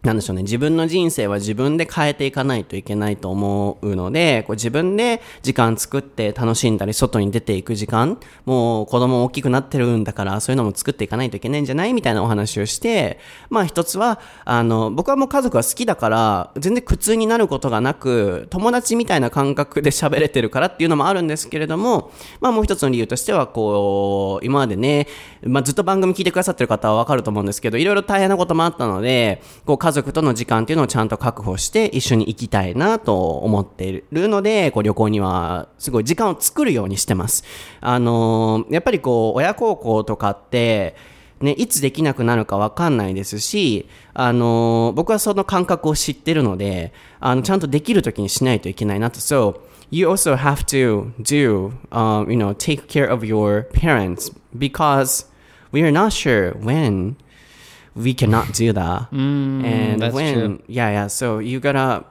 [0.06, 0.44] なんでしょうね。
[0.44, 25.08] 自分の人生は自分で変えていかないといけないと思うので、こう自分で時間作って楽しんだり、外に出ていく時間、もう子供大きくなってるんだから、そういうのも作っていかないといけないんじゃないみたいなお話をして、まあ一つは、あの、僕はもう家族が好きだから、全然苦痛になることがなく、友達みたいな感覚で喋れてるからっていうのもあるんですけれども、まあもう一つの理由としては、こう、今までね、
[25.44, 37.43] まあずっと番組聞いてくださってる方はわかると思うんですけど、いろいろ大変なこともあったので、こう家族族との時間っていうのをちゃんと確保して一緒に行きたいなと思っているので、こう旅行にはすごい時間を作るようにしてます。
[37.81, 40.95] あのーやっぱりこう、親孝行とかって、
[41.41, 49.19] ね、いつできなくなるかわかんないですし、あのー僕はその感覚を知ってるので、あの、ちゃんとできる時にしないといけないなと。
[49.19, 49.60] So,
[49.91, 55.27] you also have to do, um, you know, take care of your parents because
[55.71, 57.15] we are not sure when
[57.95, 59.12] we cannot do that.
[59.12, 60.63] and that's when, true.
[60.67, 61.08] yeah, yeah.
[61.08, 62.05] So you gotta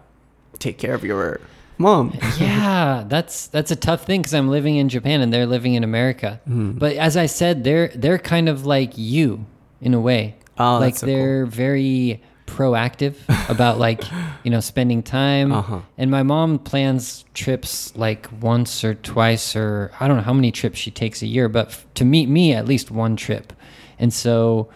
[0.59, 1.41] take care of your
[1.79, 2.19] mom.
[2.39, 5.85] yeah, that's that's a tough thing because I'm living in Japan and they're living in
[5.85, 6.41] America.
[6.49, 6.79] Mm-hmm.
[6.79, 9.47] But as I said, they're they're kind of like you
[9.81, 10.37] in a way.
[10.59, 13.17] Oh, like so they're very proactive
[13.51, 14.03] about like
[14.43, 15.53] you know spending time.
[15.53, 15.81] Uh-huh.
[15.99, 20.53] And my mom plans trips like once or twice or I don't know how many
[20.53, 23.53] trips she takes a year, but f- to meet me at least one trip.
[23.99, 24.69] And so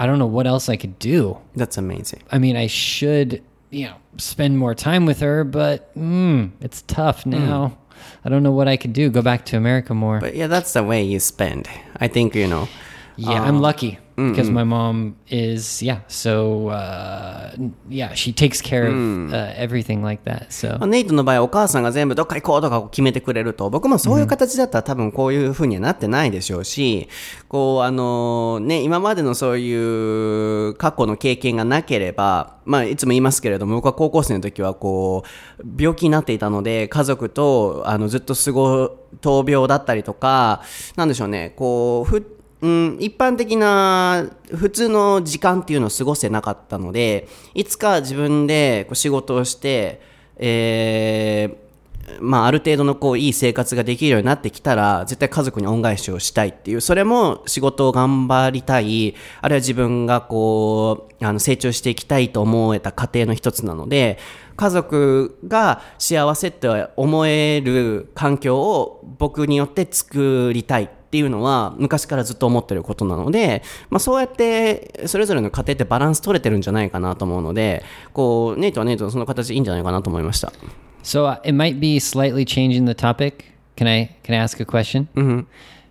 [0.00, 1.36] I don't know what else I could do.
[1.54, 2.22] That's amazing.
[2.32, 7.26] I mean, I should, you know, spend more time with her, but mm, it's tough
[7.26, 7.76] now.
[8.24, 9.10] I don't know what I could do.
[9.10, 10.18] Go back to America more.
[10.18, 11.68] But yeah, that's the way you spend.
[11.96, 12.66] I think, you know,
[13.20, 16.00] Yeah, I'm lucky because my mom is yeah.
[16.08, 17.54] So uh,
[17.88, 20.50] yeah, she takes care of uh, everything like that.
[20.50, 27.08] So まあネイトの場合お母さんが全部どっか行こうとか決めてくれると僕もそういう形だったら多分こういう風にはなってないでしょうし
[27.48, 35.24] こうあのね今までのそういう過去の経験がなければまあいつも言いますけれども僕は高校生の時はこ
[35.58, 40.62] う病気になっていたので家族とあのずっと過ご闘病だったりとか
[40.96, 50.00] なんでしょうねこうふうん、一般的な普通の時間っていうのを過ごせなかったのでいつか自分でこう仕事をして、
[50.36, 51.70] えー
[52.18, 64.18] まあ、ある程度のこういい生活ができるようになってきたら絶対家族に恩返しをしたいっていうそれも仕事を頑張りたいあるいは自分がこうあの成長していきたいと思えた過程の一つなので
[64.56, 70.90] 家族が幸せって思える環境を僕によって作りたい。
[71.10, 77.82] っていうのは昔からずっと思ってることなので、まあ、そうやってそれぞれの家庭ってバランス取れてるんじゃないかなと思うので
[78.12, 80.52] こうネイトはネイトのその形でいいんじゃないかなと思いました。
[81.02, 83.46] So uh, it might be slightly changing the topic.
[83.76, 85.08] Can I can I ask a question?
[85.16, 85.40] Mm-hmm.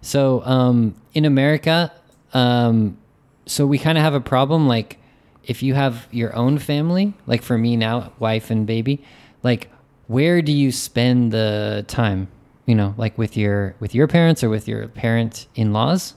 [0.01, 1.91] So um, in America,
[2.33, 2.97] um,
[3.45, 4.69] so we kind of have a problem.
[4.69, 4.99] Like
[5.43, 9.03] if you have your own family, like for me now, wife and baby,
[9.43, 9.69] like
[10.07, 12.29] where do you spend the time?
[12.69, 16.13] You know, like with your with your parents or with your parent in laws,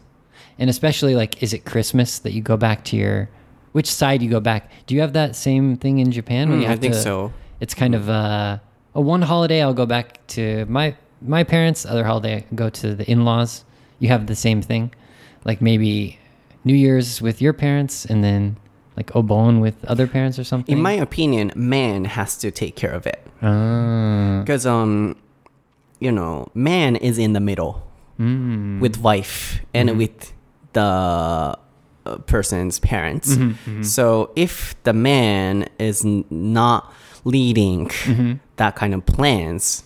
[0.58, 3.30] and especially like is it Christmas that you go back to your
[3.72, 4.70] which side you go back?
[4.86, 6.48] Do you have that same thing in Japan?
[6.50, 7.32] Mm, you I have think to- so.
[7.60, 8.58] it's kind of uh,
[8.94, 11.86] a one holiday I'll go back to my my parents.
[11.86, 13.64] Other holiday I go to the in laws.
[13.98, 14.92] You have the same thing,
[15.46, 16.18] like maybe
[16.64, 18.56] New Year's with your parents, and then
[18.98, 20.76] like Obon with other parents or something.
[20.76, 24.40] In my opinion, man has to take care of it Ah.
[24.44, 25.16] because um,
[26.02, 27.82] you know, man is in the middle
[28.18, 28.80] mm.
[28.80, 29.98] with wife and mm-hmm.
[29.98, 30.32] with
[30.72, 31.56] the uh,
[32.26, 33.36] person's parents.
[33.36, 33.82] Mm-hmm, mm-hmm.
[33.82, 36.92] So if the man is not
[37.24, 37.90] leading
[38.56, 39.84] that kind of plans,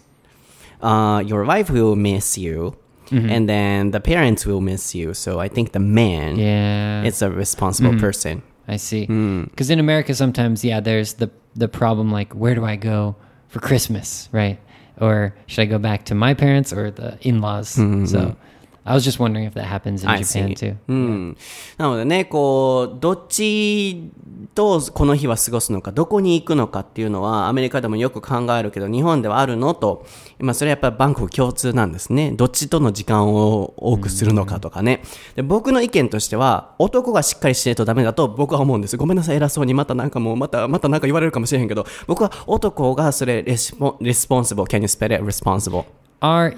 [0.80, 2.76] uh, your wife will miss you.
[3.08, 5.14] And then the parents will miss you.
[5.14, 8.42] So I think the man yeah, is a responsible person.
[8.66, 9.06] I see.
[9.06, 9.50] Mm.
[9.50, 13.14] Because in America, sometimes yeah, there's the the problem like where do I go
[13.46, 14.58] for Christmas, right?
[15.00, 17.76] Or should I go back to my parents or the in laws?
[17.76, 18.06] Mm-hmm.
[18.06, 18.36] So
[18.86, 20.76] I was just wondering if that happens in Japan too.
[20.88, 21.36] うん。
[21.76, 24.10] なのでね、こう、どっち
[24.54, 30.06] とこの日は過ごすのか、どこに行くのかっていうのは、アメリカでもよく考えるけど、日本ではあるのと、
[30.38, 32.30] まあ、それはやっぱりバンコク共通なんですね。
[32.30, 35.02] どっちとの時間を多くするのかとかね。
[35.34, 38.96] で僕の意見としては、男がしっかりしてないとダメだと僕は思うんです。
[38.96, 39.74] ごめんなさい、偉そうに。
[39.74, 44.68] またなんかもう、また、またなんか言われるかもしれへんけど、僕は男がそれ、 respo、responsible。
[44.68, 45.24] Can you spell it?
[45.24, 45.84] responsible?
[46.20, 46.54] R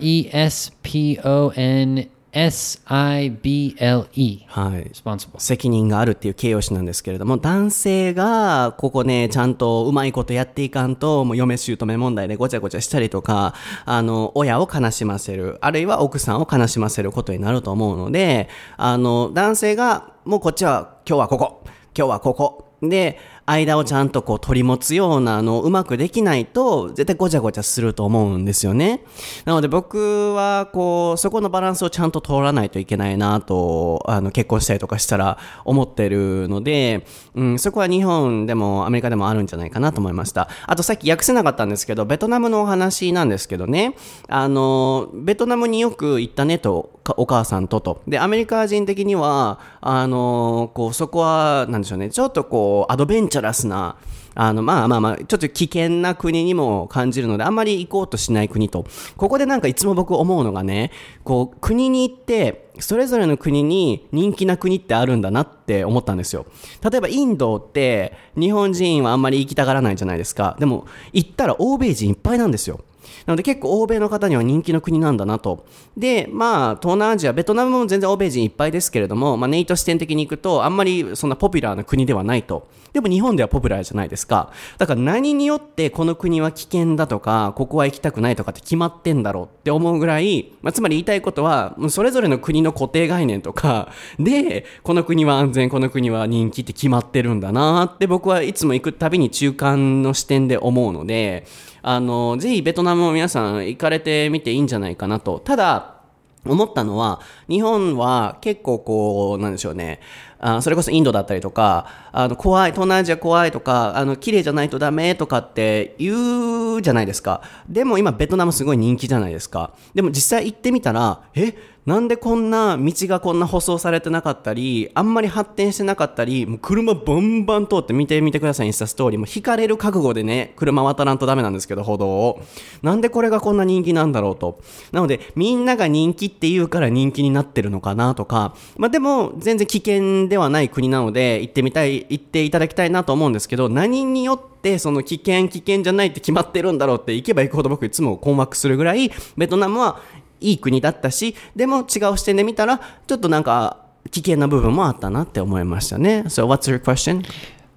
[2.39, 4.45] E S P O N S I B L E.
[4.47, 4.91] はい。
[5.39, 21.63] 責任があるっていう形容詞なんですけれども男性がここねちゃんとうまいことやっていかんともう嫁姑問題でごちゃごちゃしたりとかあの親を悲しませるあるいは奥さんを悲しませることになると思うのであの男性がもうこっちは今日はここ
[21.97, 23.19] 今日はここで
[23.49, 29.05] 間をちゃんとこう取り持つようなのをうまくできないと絶対ごちゃごちゃすると思うんですよね。
[29.45, 40.49] なので僕はこうそこのバランスをちゃんと通らないといけないなとあの結婚したりとかしたら思ってるので、うん、そこは日本でもアメリカでもあるんじゃないかなと思いました。
[40.67, 43.97] あとさっき訳せなかったんですけどベトナムのお話なんですけどね
[44.29, 48.03] あのベトナムによく行ったねとお母さんとと。
[48.07, 52.11] でアメリカ人的にはあのこうそこはなんでしょうね。
[52.11, 53.97] ちょっとこうアドベンチャラスな
[54.35, 58.85] あのまあまあまあちょっと危険な国にも感じるのであんまり行こうとしない国と。
[59.17, 60.93] ここでなんかいつも僕思うのがね
[61.25, 66.47] こう国に行ってそれぞれの国に人気な国ってあるんだなって思ったんですよ。
[66.89, 70.57] 例えばインドって日本人はあんまり行きたがらないじゃないですか。
[70.61, 72.81] でも行ったら欧米人いっぱいなんですよ。
[73.29, 75.67] なので結構欧米の方には人気の国なんだなと。
[75.99, 82.69] で、まあ、東南アジア、ベトナムも全然欧米人いっぱいですけれども、まあ、ネイト視点的に行くと、あんまりそんなポピュラーな国ではないと。
[82.95, 84.51] でも日本ではポピュラーじゃないですか。
[84.79, 101.45] だから何によってこの国は危険だとか、ここは行きたくないとかって決まってんだろうって思うぐらい、まあ、つまり言いたいことは、それぞれの国の固定概念とか、で、この国は安全、この国は人気って決まってるんだなって僕はいつも行くたびに中間の視点で思うので、
[101.83, 105.41] あの、ぜひベトナムも皆さん行かれてみていいんじゃないかなと。
[105.41, 105.99] ただ、
[106.45, 110.01] 思ったのは、日本は結構こう、なんでしょうね。
[110.41, 117.43] あそれこそインドだったりとか、あの、怖い、東南アジア怖いとか、あの、綺麗じゃないとダメとかって言うじゃないですか。
[117.69, 119.73] でも今ベトナムすごい人気じゃないですか。
[119.95, 121.55] でも実際行ってみたら、え、
[121.89, 129.19] なんでこんな道がこんな舗装されてなかったり、あんまり発展してなかったり、もう車バンバン通って見てみてください、インスタストーリー。
[129.19, 132.43] もう引かれる覚悟でね、車渡らんとダメなんですけど、歩道を。
[132.83, 134.61] なんでこれがこんな人気なんだろうと。
[134.93, 150.03] なので、みんなが人気って言うから人気になってるのかなとか、まあでも、全然危険ではない国なので、行ってみたい、行っていただきたいなと思うんですけど、何によってその危険、危険じゃないって決まってるんだろうって行けば行くほど僕いつも困惑するぐらい、ベトナムは
[150.40, 153.78] いい国だったし、でも違う視点で見たら、ちょっとなんか
[154.12, 156.24] 危険な部分もあったなって思いましたね。
[156.28, 157.24] So what's your question?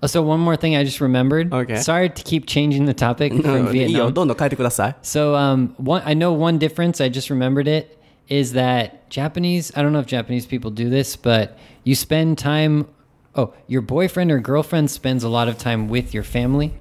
[0.02, 1.52] Oh, so one more thing I just remembered.
[1.52, 1.78] Okay.
[1.78, 4.12] Sorry to keep changing the topic from いいよ、 Vietnam.
[4.12, 4.96] どんどん変えてください。
[5.02, 7.02] So um, one I know one difference.
[7.02, 7.96] I just remembered it
[8.28, 9.72] is that Japanese.
[9.74, 12.86] I don't know if Japanese people do this, but you spend time.
[13.34, 16.72] Oh, your boyfriend or girlfriend spends a lot of time with your family,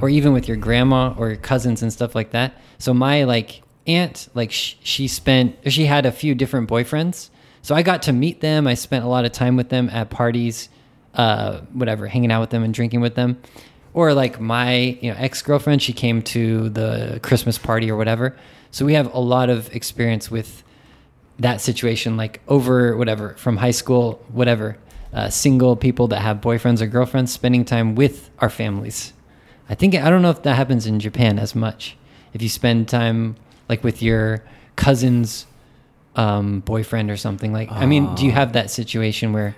[0.00, 2.60] or even with your grandma or your cousins and stuff like that.
[2.78, 7.29] So my like aunt, like sh- she spent, she had a few different boyfriends.
[7.61, 8.67] So I got to meet them.
[8.67, 10.69] I spent a lot of time with them at parties,
[11.15, 13.41] uh, whatever, hanging out with them and drinking with them
[13.97, 18.35] or like my you know ex-girlfriend she came to the christmas party or whatever
[18.69, 20.63] so we have a lot of experience with
[21.39, 24.77] that situation like over whatever from high school whatever
[25.13, 29.13] uh, single people that have boyfriends or girlfriends spending time with our families
[29.67, 31.97] i think i don't know if that happens in japan as much
[32.33, 33.35] if you spend time
[33.69, 34.43] like with your
[34.75, 35.45] cousin's
[36.15, 39.55] um, boyfriend or something like i mean do you have that situation where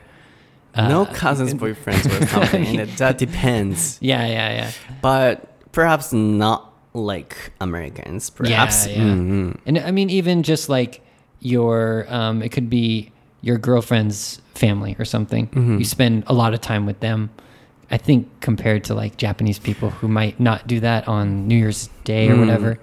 [0.75, 2.79] no cousins, boyfriends or something.
[2.79, 3.97] and that depends.
[4.01, 8.29] yeah yeah yeah But perhaps not like Americans.
[8.29, 8.87] Perhaps.
[8.87, 9.01] Yeah, yeah.
[9.03, 9.57] Mhm.
[9.65, 11.01] And I mean, even just like
[11.39, 15.47] your, um, it could be your girlfriend's family or something.
[15.47, 15.77] Mm-hmm.
[15.79, 17.29] You spend a lot of time with them.
[17.91, 21.89] I think compared to like Japanese people who might not do that on New Year's
[22.05, 22.39] Day or Mm.
[22.39, 22.79] whatever.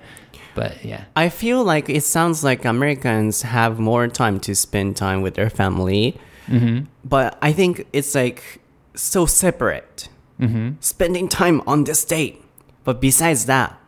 [0.57, 5.23] But yeah, I feel like it sounds like Americans have more time to spend time
[5.23, 6.19] with their family.
[6.49, 6.87] Mm-hmm.
[7.05, 8.61] But I think it's like
[8.95, 10.09] so separate.
[10.41, 10.73] Mm-hmm.
[10.81, 12.43] Spending time on this date.
[12.85, 13.79] But besides that,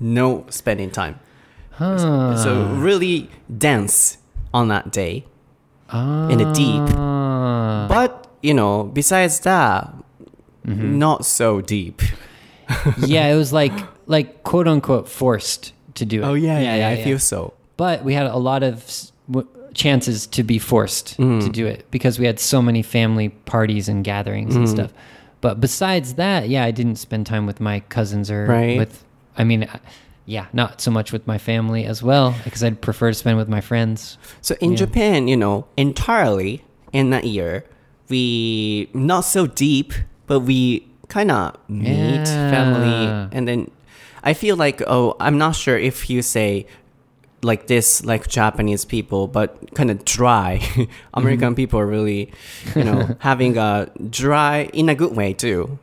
[0.00, 1.20] no spending time.
[1.78, 4.18] So really dense
[4.52, 5.24] on that day
[5.92, 6.96] in the deep.
[6.96, 7.86] Ah.
[7.88, 9.94] But, you know, besides that,
[10.66, 10.98] mm-hmm.
[10.98, 12.02] not so deep.
[12.98, 13.72] yeah, it was like
[14.06, 16.26] like quote unquote forced to do it.
[16.26, 17.52] Oh, yeah, yeah, yeah, I feel so.
[17.76, 18.84] but we had a lot of
[19.74, 21.40] chances to be forced Mm.
[21.44, 24.58] to do it because we had so many family parties and gatherings Mm.
[24.58, 24.92] and stuff.
[25.40, 28.76] But besides that, yeah, I didn't spend time with my cousins or Right.
[28.78, 29.04] with.
[29.36, 29.78] I mean, uh,
[30.26, 33.48] yeah, not so much with my family as well because I'd prefer to spend with
[33.48, 34.18] my friends.
[34.40, 37.64] So in Japan, you know, entirely in that year,
[38.08, 39.92] we not so deep,
[40.26, 42.50] but we kind of meet Yeah.
[42.50, 43.70] family, and then
[44.22, 46.66] I feel like oh, I'm not sure if you say
[47.42, 50.60] like this like Japanese people, but kind of dry.
[51.14, 52.32] American people are really,
[52.74, 55.78] you know, having a dry in a good way too.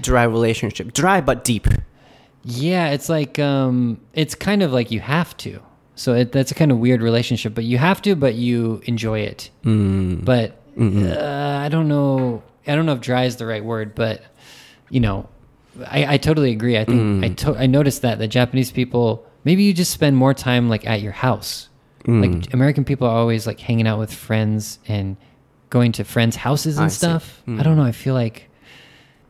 [0.00, 1.66] Dry relationship, dry but deep.
[2.42, 5.60] Yeah, it's like um, it's kind of like you have to.
[5.96, 9.20] So it, that's a kind of weird relationship, but you have to, but you enjoy
[9.20, 9.50] it.
[9.64, 10.24] Mm.
[10.24, 12.42] But uh, I don't know.
[12.66, 14.22] I don't know if "dry" is the right word, but
[14.88, 15.28] you know,
[15.91, 16.77] I, I totally agree.
[16.77, 20.33] I think I to- I noticed that the Japanese people maybe you just spend more
[20.33, 21.69] time like at your house.
[22.07, 25.17] Like American people are always like hanging out with friends and
[25.71, 26.97] going to friends' houses and I see.
[26.97, 27.41] stuff.
[27.47, 27.83] I don't know.
[27.83, 28.47] I feel like,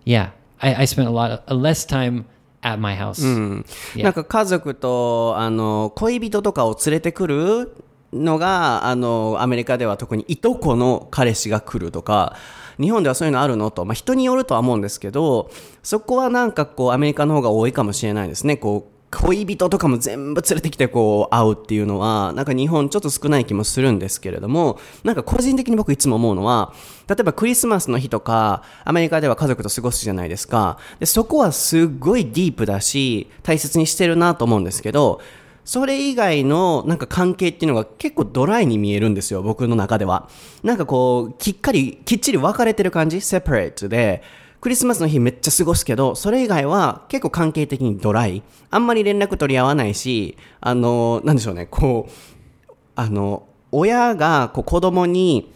[0.04, 0.32] yeah,
[0.62, 2.26] I, I spent a lot of uh, less time
[2.64, 3.22] at my house.
[3.24, 4.04] Yeah.
[4.04, 7.76] なんか家族とあの恋人とかを連れてくる
[8.12, 12.36] のがあのアメリカでは特にいとこの彼氏が来るとか
[12.81, 15.51] 日本ではそういうのあるのと、まあ、人によるとは思うんですけど
[15.83, 18.57] そこはなんかこうアメリカの方が多いかもしれないですね。
[18.57, 26.73] こう恋人とかも全部連れてきてこう会うっていうのはなんか日本ちょっと少ない気もするんですけれどもなんか個人的に僕いつも思うのは
[27.09, 30.79] 例えばクリスマスの日とかアメリカでは家族と過ごすじゃないですか。
[31.01, 35.21] でそこはすっごいディープだし大切にしてるなと思うんですけど
[35.65, 40.29] それ以外のなんか関係っていうのが結構ドライに見えるんですよ僕の中では
[40.63, 44.23] なんかこうきっかりきっちり分かれてる感じセパレートで
[44.61, 48.43] クリスマスの日めっちゃ過ごすけど、それ以外は結構関係的にドライ。
[48.71, 55.51] あんまり連絡取り合わないし、あの、なんでしょうね、こう、あの、親がこう子供に、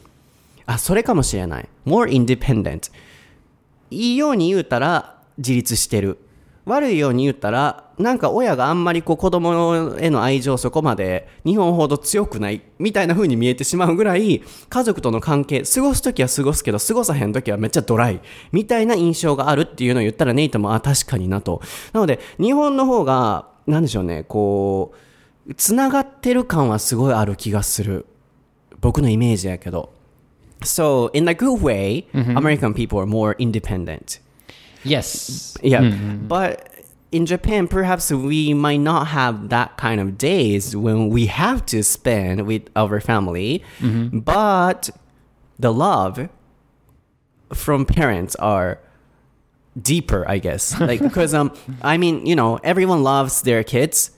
[0.64, 1.68] あ、それかもしれない。
[1.86, 2.90] more independent。
[3.90, 6.16] いいように言うたら自立してる。
[6.66, 21.60] 悪いように言ったら、なんか親があんまりこう子供への愛情そこまで日本ほど強くないみたいな風に見えてしまうぐらい家族との関係、過ごすときは過ごすけど過ごさへんときはめっちゃドライみたいな印象があるっていうのを言ったらネイトもあ、確かになと。
[21.92, 24.94] なので日本の方が、なんでしょうね、こ
[25.46, 28.06] う、つながってる感はすごいある気がする。
[28.80, 29.92] 僕のイメージやけど。
[30.62, 34.20] So, in a good way, American people are more independent.
[34.84, 35.56] Yes.
[35.62, 35.80] Yeah,
[36.28, 36.70] but
[37.10, 41.82] in Japan, perhaps we might not have that kind of days when we have to
[41.82, 43.62] spend with our family,
[44.12, 44.90] but
[45.58, 46.28] the love
[47.52, 48.80] from parents are
[49.80, 50.78] deeper, I guess.
[50.90, 54.10] Like because um, I mean, you know, everyone loves their kids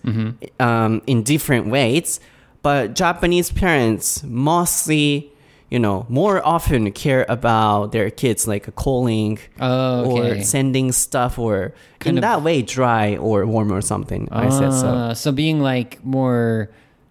[0.58, 2.18] um, in different ways,
[2.62, 5.32] but Japanese parents mostly.
[5.68, 10.38] You know, more often care about their kids, like calling Oh, okay.
[10.38, 14.28] or sending stuff, or Kind in of- that way, dry or warm or something.
[14.30, 14.86] I said so.
[14.86, 16.70] Uh, so being like more,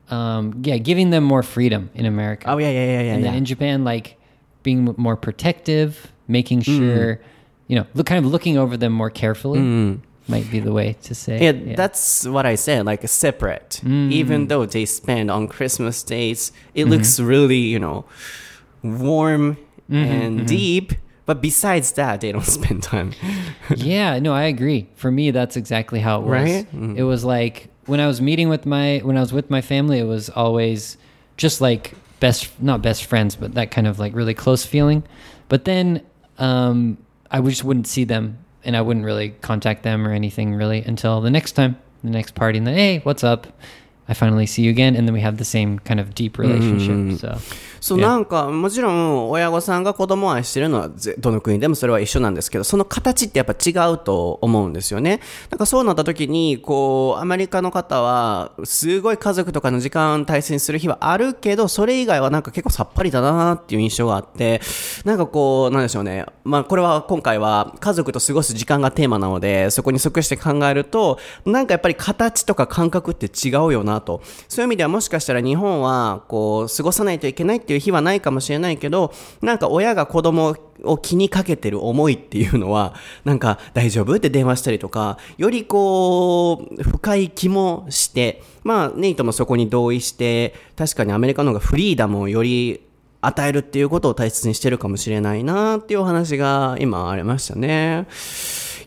[0.10, 2.46] um, yeah, giving them more freedom in America.
[2.50, 3.14] Oh yeah, yeah, yeah, yeah.
[3.16, 3.28] and yeah.
[3.32, 4.18] then in Japan, like
[4.64, 6.78] being more protective, making Mm.
[6.78, 7.20] sure,
[7.68, 9.60] you know, look, kind of looking over them more carefully
[10.28, 11.40] might be the way to say.
[11.40, 11.68] Mm.
[11.68, 13.82] Yeah, that's what I said, like separate.
[13.84, 14.12] Mm.
[14.14, 16.92] Even though they spend on Christmas days, it Mm-hmm.
[16.92, 18.06] looks really, you know,
[18.86, 19.58] warm
[19.90, 20.94] Mm-hmm, and deep.
[21.28, 23.14] But besides that, they don't spend time.
[23.76, 24.90] yeah, no, I agree.
[24.96, 26.32] For me, that's exactly how it was.
[26.32, 26.72] Right?
[26.74, 26.98] Mm.
[26.98, 30.00] It was like when I was meeting with my when I was with my family,
[30.00, 30.98] it was always
[31.38, 35.04] just like best not best friends, but that kind of like really close feeling.
[35.50, 36.02] But then
[36.40, 36.98] um,
[37.30, 41.22] I just wouldn't see them, and I wouldn't really contact them or anything really until
[41.22, 43.46] the next time, the next party, and then hey, what's up?
[44.08, 47.18] I finally see you again, and then we have the same kind of deep relationship.
[47.82, 47.98] So.
[47.98, 55.22] なんか、もちろん、親御さんが子供を愛してるのは、ぜどの国でもそれは一緒なんですけど、その形ってやっぱ違うと思うんですよね。
[55.52, 64.62] なんかそうなった時に、こう、アメリカの方は、すごい家族とかの時間大切にする日はあるけど、それ以外はなんか結構さっぱりだなっていう印象があって、
[65.04, 66.26] なんかこう、なんでしょうね。
[66.44, 74.22] まあ、これは今回は家族と過ごす時間がテーマなので、そこに即して考えると、なんかやっぱり形とか感覚って違うよなと。
[74.48, 82.94] そういう意味ではもしかしたら日本は、こう、過ごさないといけないっていう日はないかもしれないけど、なんか親が子供を気にかけてる思いっていうのは、
[83.24, 92.82] なんか大丈夫って電話したりとか、よりこう、深い気もして、まあ、ネイトもそこに同意して、確かにアメリカの方がフリーダムをより
[93.22, 98.08] 与えるっていうことを大切にしてるかもしれないなっていうお話が今ありましたね。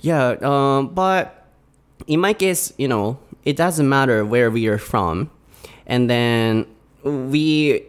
[0.03, 1.31] Yeah, um, but
[2.07, 3.17] in my case, you know,
[3.49, 5.31] it doesn't matter where we are from.
[5.87, 6.67] And then
[7.03, 7.83] we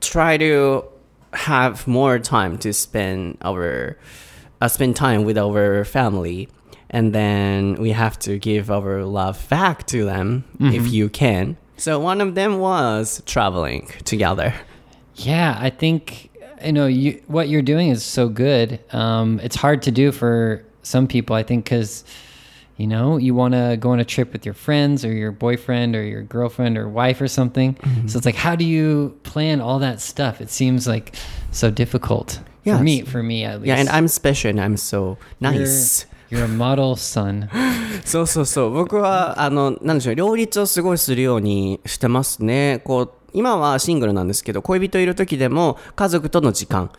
[0.00, 0.84] try to
[1.32, 3.96] have more time to spend our
[4.60, 6.48] uh, spend time with our family
[6.90, 11.98] and then we have to give our love back to them if you can so
[11.98, 14.52] one of them was traveling together
[15.16, 16.30] Yeah, I think
[16.64, 18.80] you know you what you're doing is so good.
[18.92, 22.04] Um, it's hard to do for some people, I think, because
[22.77, 25.95] you know you want to go on a trip with your friends or your boyfriend
[25.95, 27.75] or your girlfriend or wife or something.
[28.07, 30.39] So it's like, how do you plan all that stuff?
[30.41, 31.13] It seems like
[31.51, 32.77] so difficult Yes.
[32.77, 33.01] for me.
[33.03, 33.67] For me, at least.
[33.67, 37.49] yeah and i'm special and i'm so nice You're, you're a model son.
[38.05, 38.71] そうそうそう。
[38.71, 42.81] 僕は、あの、なんでしょう、両立をすごいするようにしてますね。
[42.85, 46.91] こう、今はシングルなんですけど、恋人いる時でも、家族との時間、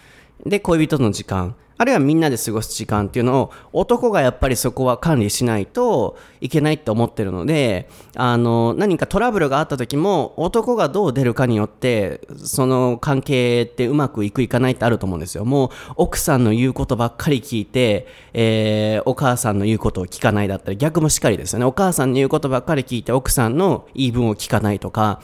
[0.45, 15.44] で、恋人との時間、 あるいはみんなで過ごす時間っていうのを、男がやっぱりそこは管理しないといけないって思ってるので、あの、何かトラブルがあった時も、男がどう出るかによって、その関係ってうまくいくいかないってあると思うんですよ。
[15.44, 21.66] もう、奥さんの言うことばっかり聞いて、えー、お母さんの言うことを聞かないだったり、逆もしっかりですよね。
[21.66, 25.20] お母さんの言うことばっかり聞いて、奥さんの言い分を聞かないとか、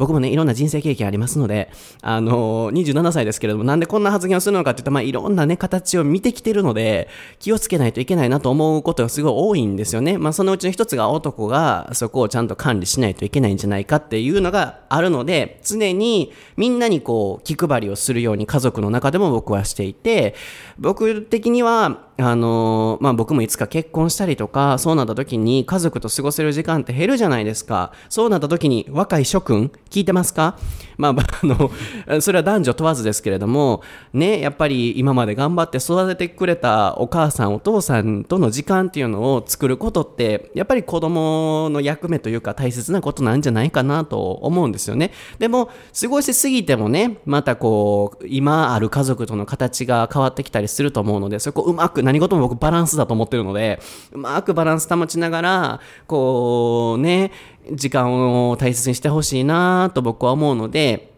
[0.00, 1.70] 僕もね、いろんな人生経験ありますので、
[2.00, 10.16] あのー、27歳ですけれども、なんでこんな発言をするのかって言ったら、まあ、いろんなね、形を見てきてるので、気をつけないといけないなと思うことがすごい多いんですよね。
[10.16, 20.34] まあ、そのうちの一つが男がそこをちゃんと管理しないといけないんじゃないかっていうのがあるので、常にみんなにこう、気配りをするように家族の中でも僕はしていて、
[20.78, 27.92] 僕的には、あのまあ、僕もいつか結婚したりとか、そうなった時に家族と過ごせる時間って減るじゃないですか。
[28.08, 30.58] そうなった時に若い諸君、聞いてますか？
[30.98, 45.12] まあ、 あの、それは男女問わずですけれども、ね、やっぱり今まで頑張って育ててくれたお母さん、お父さんとの時間っていうのを作ることって、やっぱり子供の役目というか大切なことなんじゃないかなと思うんですよね。
[45.38, 53.80] でも、過ごしすぎてもね、またこう、今ある家族との形が変わってきたりすると思うので、そこうまく、何事も僕バランスだと思ってるので、
[54.10, 57.30] うまくバランス保ちながら、こうね、
[57.72, 61.09] 時間を大切にしてほしいなと僕は思うので、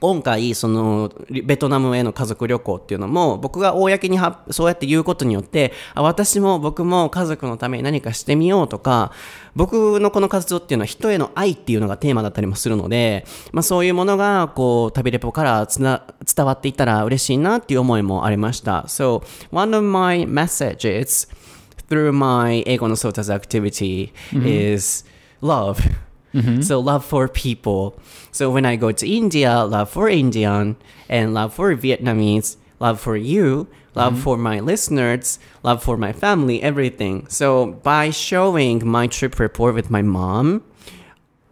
[0.00, 1.12] 今回、その、
[1.44, 9.12] ベトナムへの家族旅行っていうのも、僕が公にはそうやって言うことによって、あ私も僕も家族のために何かしてみようとか、
[9.54, 18.84] 僕のこの活動っていうのは人への愛っていうのがテーマだったりもするので、まあそういうものが、こう、旅レポからつな伝わっていったら嬉しいなっていう思いもありました。
[18.88, 21.28] So, one of my messages
[21.88, 25.04] through my 英語のソータズ activity is
[25.42, 25.76] love.
[26.34, 26.62] Mm-hmm.
[26.62, 27.98] So love for people.
[28.32, 30.76] So when I go to India, love for Indian
[31.08, 34.22] and love for Vietnamese, love for you, love mm-hmm.
[34.22, 37.26] for my listeners, love for my family, everything.
[37.28, 40.64] So by showing my trip report with my mom,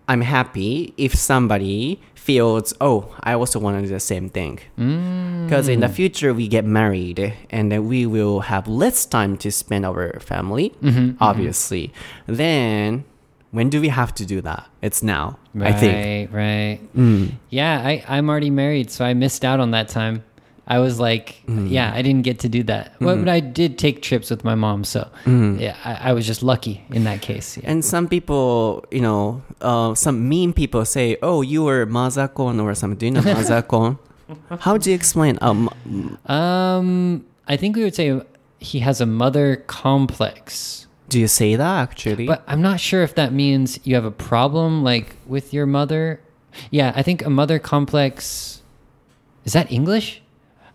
[0.08, 4.60] I'm happy if somebody feels, oh, I also want to do the same thing.
[4.78, 5.46] Mm.
[5.46, 9.50] Because in the future, we get married and then we will have less time to
[9.50, 11.16] spend our family, mm-hmm.
[11.20, 11.92] obviously.
[12.26, 13.04] Then,
[13.52, 14.66] when do we have to do that?
[14.82, 16.32] It's now, I think.
[16.32, 17.30] Right, right.
[17.50, 20.24] Yeah, I, I'm already married, so I missed out on that time.
[20.66, 22.94] I was like, yeah, I didn't get to do that.
[23.00, 26.42] Well, but I did take trips with my mom, so yeah, I, I was just
[26.42, 27.56] lucky in that case.
[27.58, 27.70] Yeah.
[27.70, 32.74] And some people, you know, uh, some mean people say, oh, you were mazakon or
[32.74, 32.96] something.
[32.98, 33.98] Do you know mazakon?
[34.60, 35.36] How do you explain?
[35.42, 35.68] Um,
[36.26, 38.22] Um, I think we would say
[38.60, 40.86] he has a mother complex.
[41.11, 42.27] do you say that actually?
[42.27, 46.19] But I'm not sure if that means you have a problem like with your mother.
[46.71, 48.61] Yeah, I think a mother complex
[49.45, 50.21] is that English?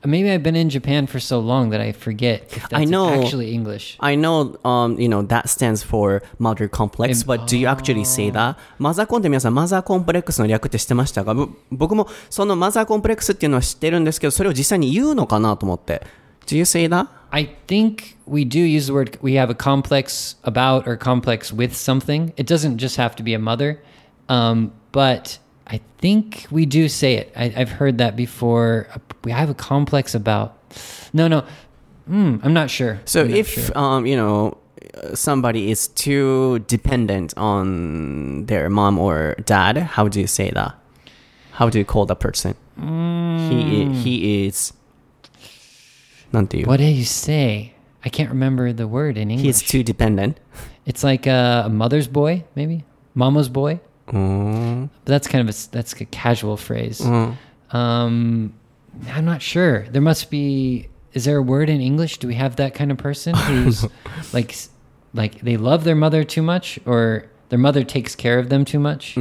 [0.03, 2.85] Uh, Maybe I've been in Japan for so long that I forget if that's I
[2.87, 3.11] know.
[3.11, 3.99] actually English.
[4.01, 8.31] I know, um, you know, that stands for mother complex, but do you actually say
[8.31, 8.57] that?
[8.79, 16.03] マザーコンって皆さん、マザーコンプレックスの略って知ってましたかぶ僕もそのマザーコンプレックスっていうのは知ってるんですけど、それを実際に言うのかなと思って。
[16.48, 17.08] Do you say that?
[17.32, 21.76] I think we do use the word we have a complex about or complex with
[21.76, 22.34] something.
[22.38, 23.82] It doesn't just have to be a mother.
[24.30, 25.38] Um, but
[25.68, 27.34] I think we do say it.
[27.36, 28.88] I, I've heard that before.
[29.26, 30.58] We have a complex about.
[31.12, 31.44] No, no.
[32.10, 33.02] Mm, I'm not sure.
[33.04, 33.78] So not if, sure.
[33.78, 34.58] um, you know,
[35.14, 40.76] somebody is too dependent on their mom or dad, how do you say that?
[41.52, 42.56] How do you call that person?
[42.80, 44.72] He, he is...
[46.33, 47.75] なんていう what do you say?
[48.05, 49.69] I can't remember the word in He's English.
[49.69, 50.39] too dependent.
[50.87, 53.81] It's like a, a mother's boy, maybe mama's boy.
[54.07, 57.01] But that's kind of a s- that's a casual phrase.
[57.71, 58.53] Um,
[59.11, 59.87] I'm not sure.
[59.91, 60.89] There must be.
[61.13, 62.19] Is there a word in English?
[62.19, 63.87] Do we have that kind of person who's
[64.33, 64.71] like, s-
[65.15, 68.79] like they love their mother too much, or their mother takes care of them too
[68.81, 69.15] much?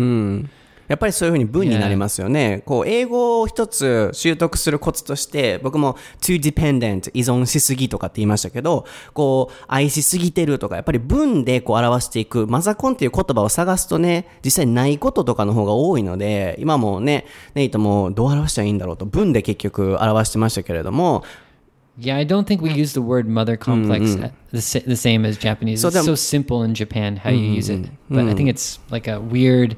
[0.89, 2.63] やっぱりそういうふうに文になりますよね。
[2.67, 21.25] こう、英語を一つ習得するコツとして、僕も too dependent 依存しすぎとかって言いましたけど、こう、愛しすぎてるとか、やっぱり文でこう表していく、マザコンっていう言葉を探すとね、実際ないこととかの方が多いので、今もね、ネイトもどう表したらいいんだろうと、文で結局表してましたけれども、
[21.99, 25.39] Yeah, I don't think we use the word mother complex uh, the, sa- the same as
[25.39, 25.81] Japanese.
[25.81, 29.09] So it's so simple in Japan how you use it, but I think it's like
[29.09, 29.77] a weird,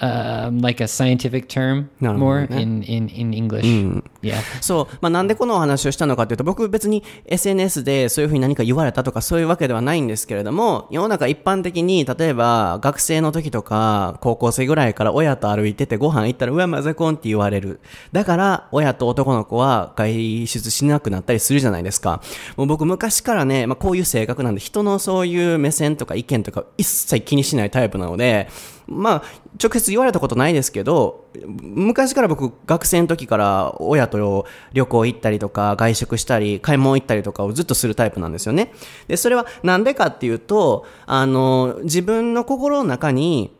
[0.00, 2.56] um, like a scientific term No, more no.
[2.56, 4.02] in, in, in English.
[4.24, 4.36] Yeah.
[4.60, 17.80] そう、まあ、なんでこのお話をしたのかというと、僕別に SNS でそういうふうに何か言われたとかそういうわけではないんですけれども、世の中一般的に、例えば学生の時とか、高校生ぐらいから親と歩いててご飯行ったら、うわ、マザコンって言われる。
[18.12, 22.22] だから、親と男の子は外出しなくなったりするじゃないですか。
[22.56, 28.48] もう僕昔からね、まあ、こういう性格なんで、人のそういう目線とか意見とか一切気にしないタイプなので、
[28.86, 29.22] まあ、
[29.62, 31.24] 直接言われたことないですけど、
[31.62, 38.72] 昔から僕、学生の時から親と旅行行ったりとか、外食したり、買い物行ったりとかをずっとするタイプなんですよね。
[39.08, 43.50] で、それはなんでかっていうと、あの、自分の心の中に、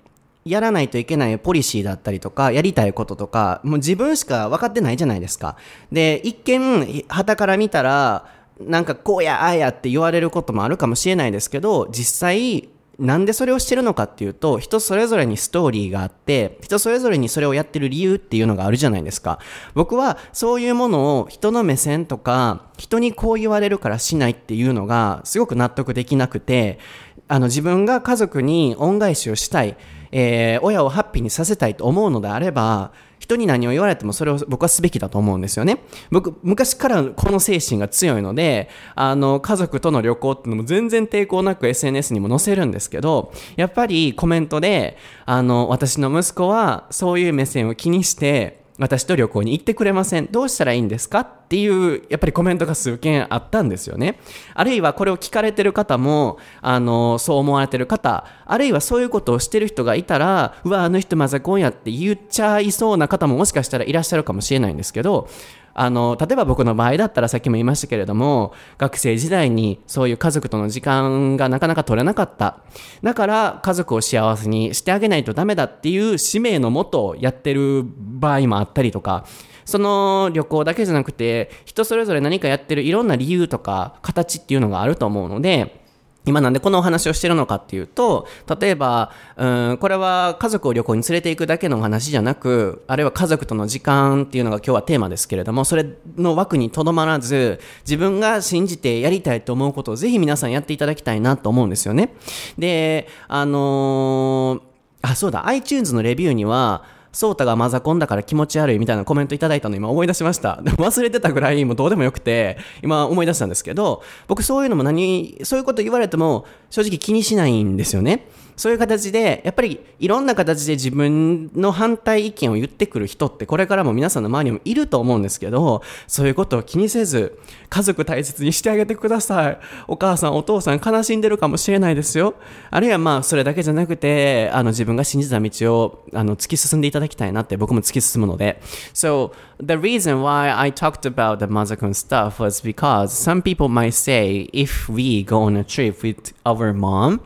[0.44, 5.56] やらないといけないポリシーだったりとか、やりたいこととか、もう自分しか分かってないじゃないですか。
[5.90, 8.26] で、一見、旗から見たら、
[8.60, 12.68] なんかこうやああやって言われることもあるかもしれないですけど、実際、
[12.98, 19.38] なんでそれをしてるのかっていうと、人それぞれにストーリーがあって、人それぞれにそれをやってる理由っていうのがあるじゃないですか。
[19.74, 26.78] 僕はそういうものを人の目線とか、人にこう言われるからしないっていうのがすごく納得できなくて、
[27.26, 29.76] あの自分が家族に恩返しをしたい、
[30.12, 32.92] えー親をハッピーにさせたいと思うのであれば、
[33.24, 35.78] 人に何を言われてもそれを僕はすべきだと思うんですよね。
[36.10, 50.26] 僕、昔からこの精神が強いので、あの、家族との旅行っていうのも全然抵抗なく SNS にも載せるんですけど、やっぱりコメントで、あの、私の息子はそういう目線を気にして、私と旅行に行ってくれません。
[50.32, 51.20] どうしたらいいんですか？
[51.20, 54.18] っていう、やっぱりコメントが数件あったんですよね。
[54.52, 65.28] あるいはこれを聞かれてる方も、あの、そう思われてる方、あるいはそういうことをしてる人がいたら、うわ、あの人マザコンやって言っちゃいそうな方ももしかしたらいらっしゃるかもしれないんですけど、
[65.74, 72.60] あの、例えば僕の場合だったらさっきも言いましたけれども、学生時代にそういう家族との時間がなかなか取れなかった。
[73.02, 79.26] だから家族を幸せにしてあげないとダメだっていう使命のもとやってる場合もあったりとか、
[79.64, 85.83] その旅行だけじゃなくて、人それぞれ何かやってるいろんな理由とか形っていうのがあると思うので、
[86.26, 88.26] 今なんでこのお話をしてるのかっていうと、
[88.60, 102.14] 例えば、うん、これは家族を旅行に連れて行くだけの話じゃなく、あるいは家族との時間っていうのが今日はテーマですけれども、それの枠にとどまらず、自分が信じてやりたいと思うことをぜひ皆さんやっていただきたいなと思うんですよね。
[102.58, 106.82] で、あのーあ、そうだ、iTunes のレビューには、
[107.14, 110.60] ソータがマザコンだから気持ち悪いみたいなコメントいただいたの今思い出しました。
[110.62, 118.26] でも忘れてたぐらいもうどうでもよくて、今思い出したんですけど、僕そういうのも何、そういうこと言われても正直気にしないんですよね。
[118.56, 127.38] そういう形で、やっぱりいろんな形で自分の反対意見を言ってくる人ってこれからも皆さんの周りにもいると思うんですけど、そういうことを気にせず、
[127.68, 129.58] 家族大切にしてあげてください。
[129.88, 132.34] お母さん、お父さん悲しんでるかもしれないですよ。
[132.70, 138.60] あるいはまあ、それだけじゃなくて、あの、自分が信じた道を、あの、突き進んでいただきたいなって僕も突き進むので。
[138.92, 139.32] So,
[139.66, 144.48] the reason why I talked about the Mazakun stuff was because some people might say
[144.52, 147.20] if we go on a trip with our mom,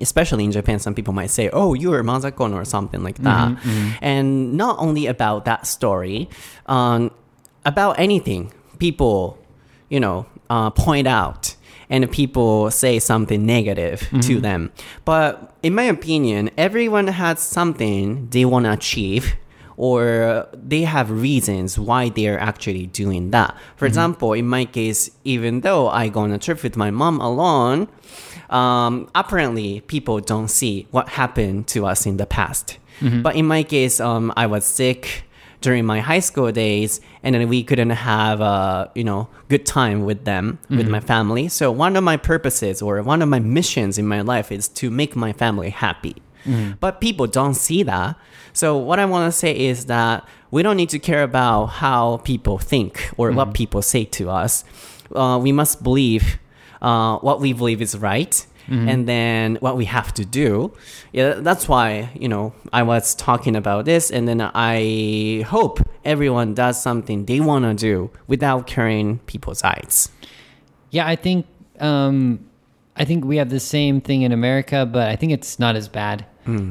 [0.00, 3.48] especially in Japan, some people might say, oh, you're a Mazakon or something like that.
[4.02, 6.28] And not only about that story,
[6.66, 7.10] um,
[7.64, 9.38] about anything, people
[9.88, 11.54] you know, uh, point out
[11.90, 14.72] and people say something negative to them.
[15.04, 19.34] But in my opinion, everyone has something they want to achieve
[19.76, 23.56] or they have reasons why they're actually doing that.
[23.76, 27.20] For example, in my case, even though I go on a trip with my mom
[27.20, 27.88] alone,
[28.50, 32.78] um, apparently people don't see what happened to us in the past.
[33.22, 35.24] But in my case, um, I was sick
[35.60, 40.04] during my high school days and then we couldn't have a you know good time
[40.04, 41.48] with them with my family.
[41.48, 44.90] So one of my purposes or one of my missions in my life is to
[44.90, 46.16] make my family happy
[46.80, 48.16] but people don't see that.
[48.52, 52.18] So what i want to say is that we don't need to care about how
[52.18, 54.64] people think or what people say to us.
[55.14, 56.38] Uh, we must believe
[56.82, 58.46] uh, what we believe is right
[58.88, 60.72] and then what we have to do.
[61.12, 66.54] Yeah that's why you know i was talking about this and then i hope everyone
[66.54, 70.08] does something they want to do without carrying people's eyes.
[70.90, 71.46] Yeah, I think
[71.80, 72.38] um,
[72.96, 75.88] I think we have the same thing in America, but I think it's not as
[75.88, 76.24] bad.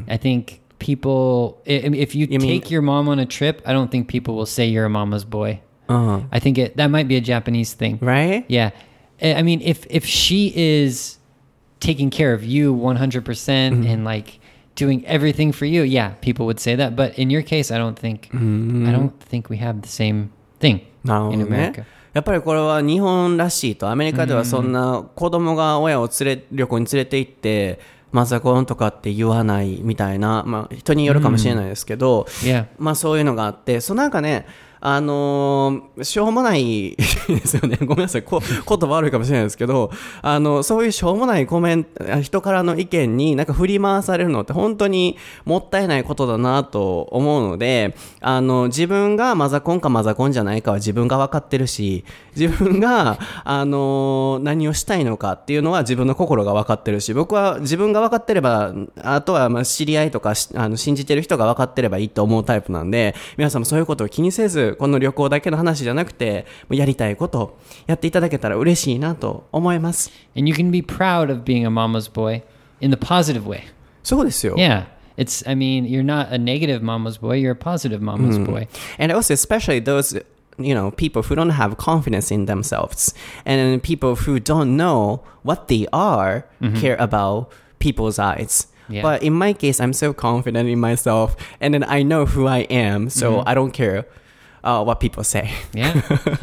[0.08, 3.72] I think people, i- if you, You mean- take your mom on a trip, I
[3.72, 5.60] don't think people will say you're a mama's boy.
[5.88, 6.20] uh-huh.
[6.32, 8.70] I think it that might be a Japanese thing, right Yeah,
[9.22, 11.18] I I mean, if if she is
[11.80, 13.90] taking care of you 100% percent Mm-hmm.
[13.92, 14.40] and like
[14.74, 16.96] doing everything for you, yeah, people would say that.
[16.96, 20.28] But in your case, I don't think I don't think we have the same
[20.60, 21.84] thing なるほ in どね America.。
[22.14, 27.78] やっぱりこれは日本らしいと、アメリカではそんな子供が親を連れ、旅行に連れて行って、
[28.11, 32.67] マザコンとかって言わないみたいな、まあ人によるかもしれないですけど、Yeah.
[32.77, 34.45] まあそういうのがあって、そうなんかね、
[34.81, 36.95] あのーしょうもない
[37.27, 37.77] ですよね。
[37.81, 38.23] ごめんなさい。
[38.23, 52.03] こ言葉悪いかもしれないですけど、あの、そういうしょうもないコメント、人からの意見になんか振り回されるのって本当にもったいないことだなと思うので、あの、自分がマザコンかマザコンじゃないかは自分が分かってるし、
[52.35, 70.10] 自分が、あの、何をしたいのかっていうのは自分の心が分かってるし、僕は自分が分かってれば、あとはまあ知り合いとかあの信じてる人が分かってればいいと思うタイプなんで、皆さんもそういうことを気にせず、この旅行だけの話じゃなくて、もうやりたいことをやっていただけたら嬉しいなと思います。
[70.36, 72.42] And you can be proud of being a mama's boy
[72.80, 73.62] in the positive way.
[74.02, 74.54] そうですよ。
[74.56, 74.84] Yeah.
[75.16, 78.68] It's, I mean, you're not a negative mama's boy, you're a positive mama's boy.
[78.98, 80.14] And also, especially those,
[80.58, 83.14] you know, people who don't have confidence in themselves
[83.46, 86.44] and people who don't know what they are
[86.74, 88.66] care about people's eyes.
[88.88, 89.02] Yeah.
[89.02, 92.60] But in my case, I'm so confident in myself and then I know who I
[92.70, 94.06] am, so I don't care
[94.63, 95.51] uh, what people say.
[95.73, 96.01] Yeah.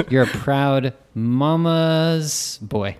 [0.08, 2.96] you're a proud mama's boy.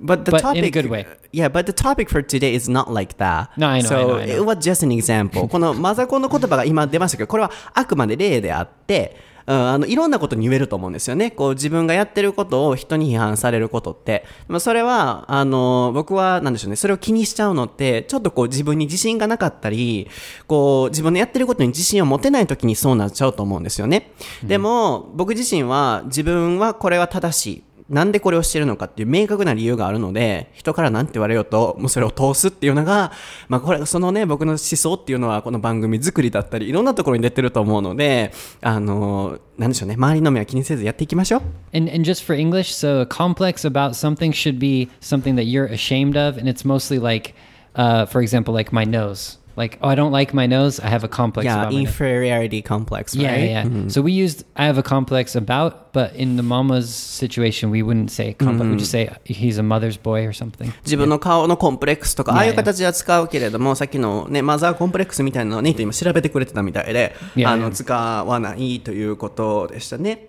[0.00, 1.06] But the But topic, in a good way.
[1.30, 3.50] Yeah, but the topic for today is not like that.
[3.56, 4.34] No, I know, So I know, I know.
[4.34, 5.46] it was just an example.
[5.48, 9.16] このマザコンの言葉が今出ましたけど、これはあくまで例であって、
[9.46, 11.30] うん、あの、いろんなことに言えると思うんですよね。
[11.30, 14.24] こう、自分がやってることを人に批判されることって。
[14.48, 20.08] まあ、それは、あの、僕は、なんでしょうね、それを気にしちゃうのって、ちょっとこう、自分に自信がなかったり、
[20.46, 24.12] こう、自分のやってることに自信を持てない時にそうなっちゃうと思うんですよね。
[24.44, 27.62] でも、僕自身は、自分はこれは正しい。
[27.88, 33.12] なんでこれをしてるのかっていう明確な理由があるので、人から何て言われようと、もうそれを通すっていうのが、
[33.48, 41.42] まあこれ、そのね、僕の思想っていうのはこの番組作りだったり、いろんなところに出てると思うので、あの、なんでしょうね、周りの目は気にせずやっていきましょう。
[41.76, 46.16] And, and just for English, so a complex about something should be something that you're ashamed
[46.16, 46.38] of.
[46.38, 47.34] And it's mostly like,
[47.74, 49.41] uh, for example, like my nose.
[49.59, 50.79] Like, oh, I don't like my nose.
[50.79, 51.87] I have a complex Yeah, about my nose.
[51.89, 53.49] inferiority complex, Yeah, right?
[53.49, 53.65] yeah.
[53.65, 53.87] yeah.
[53.89, 58.11] So we used I have a complex about, but in the mama's situation, we wouldn't
[58.11, 58.69] say complex.
[58.69, 60.71] We just say he's a mother's boy or something.
[60.85, 70.27] 自分の顔のコンプレックスとか、いやいやああいう形では使うけれども、さっきのね、マザーコンプレックスみたいなのをね、今調べてくれてたみたいで、いやいやあの、使わないということでしたね。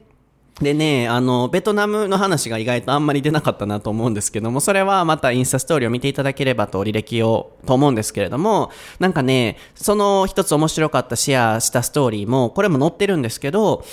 [0.63, 13.83] でね、あの、ベトナムの話が意外とあんまり出なかったなと思うんですけども、それはまたインスタストーリーを見ていただければと履歴を、と思うんですけれども、なんかね、その一つ面白かったシェアしたストーリーも、これも載ってるんですけど、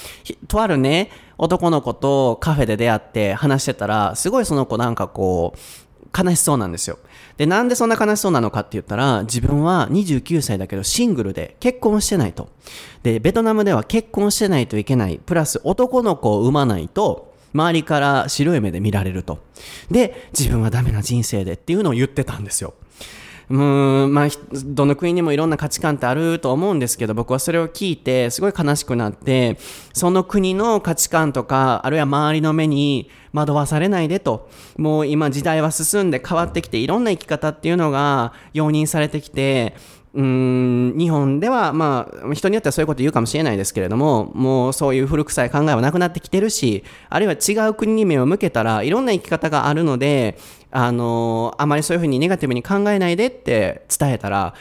[0.49, 5.59] とあるね、男の子とカフェで出会って話してたら、すごいその子なんかこう、
[6.17, 6.99] 悲しそうなんですよ。
[7.41, 12.51] で、なんでそんな悲しそうなのかって言ったら、自分は29歳だけどシングルで結婚してないと。
[13.03, 15.19] で、ベトナムでは結婚してないといけない。
[15.25, 19.39] プラス男の子を産まないと、周りから白い目で見られると。
[19.91, 22.75] で、自分はダメな人生でっていうのを言ってたんですよ。
[23.51, 24.29] うん、まあ、
[24.65, 29.59] どの国にもいろんな価値観ってあると思うんですけど、僕はそれを聞いて、すごい悲しくなって、
[29.93, 34.49] その国の価値観とか、あるいは周りの目に惑わされないでと。
[34.77, 39.75] もう今時代は進んで変わってきて、いろんな生き方っていうのが容認されてきて、
[40.13, 50.37] うん、日本では、まあ、人によってはそういうこと言うかもしれないですけれども、もうそういう古臭い考えはなくなってきてるし、あるいは違う国に目を向けたらいろんな生き方があるので、
[50.71, 54.55] あの、あまりそういうふうにネガティブに考えないでって伝えたら、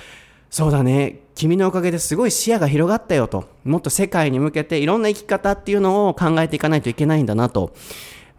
[0.49, 3.45] そうだね、君のおかげですごい視野が広がったよと。
[3.64, 7.74] もっと世界に向けていろんな生き方っていうのを考えていかないといけないんだなと。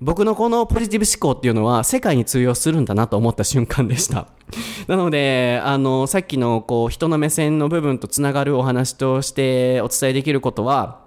[0.00, 4.26] 僕のこのポジティブ思考っていうのは世界に通用するんだなと思った瞬間でした。
[4.88, 11.00] なので、あの、さっきのこう人の目線の部分とつながるお話としてお伝えできることは、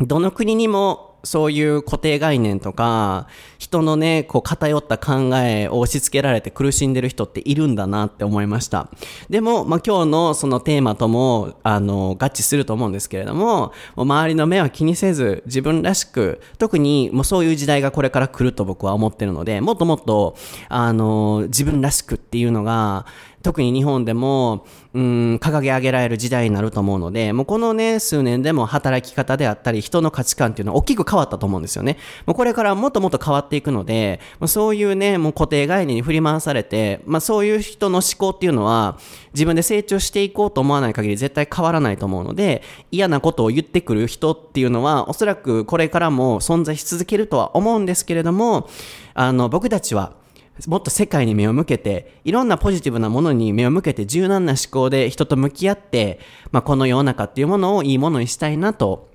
[0.00, 3.26] どの国にもそういう固定概念とか、
[3.58, 8.88] 人のね、こう偏った考えを押し付けられて苦しんでる人っているんだなって思いました。
[9.28, 20.36] でも、まあ、今日のそのテーマとも、あの、合致すると思うんですけれども、も周りの目は気にせず、自分らしく、特にもうそういう時代がこれから来ると僕は思ってるので、もっともっと、
[20.68, 23.06] あの、自分らしくっていうのが、
[23.42, 31.96] 特に日本でも、うん、掲げ上げられる時代になると思うので、もうこのね、数年でも働き方であったり、人の価値観っていうのは大きく変わったと思うんですよね。
[32.26, 38.98] もうこれからもっともっと変わっていくので、もうそういうね、もう固定概念に振り回されて、まあそういう人の思考っていうのは、
[39.32, 48.68] 自分で成長していこうと思わない限り絶対変わらないと思うので、嫌なことを言ってくる人っていうのは、おそらくこれからも存在し続けるとは思うんですけれども、
[49.14, 50.19] あの、僕たちは、
[50.66, 56.20] もっと世界に目を向けて、いろんなポジティブなものに目を向けて柔軟な思考で人と向き合って、
[56.52, 59.08] まあ、この世の中っていうものをいいものにしたいなと、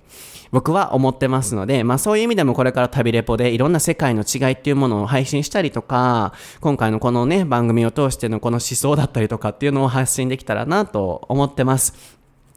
[0.51, 11.93] 僕は思ってますので、まあそういう意味でもこれから旅レポでいろんな世界の違いっていうものを配信したりとか、今回のこのね、番組を通してのこの思想だったりとかっていうのを発信できたらなと思ってます。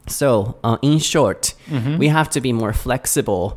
[0.06, 1.56] So, uh, in short,
[1.98, 3.56] we have to be more flexible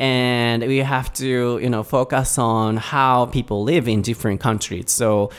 [0.00, 4.90] and we have to, you know, focus on how people live in different countries.
[4.90, 5.30] So,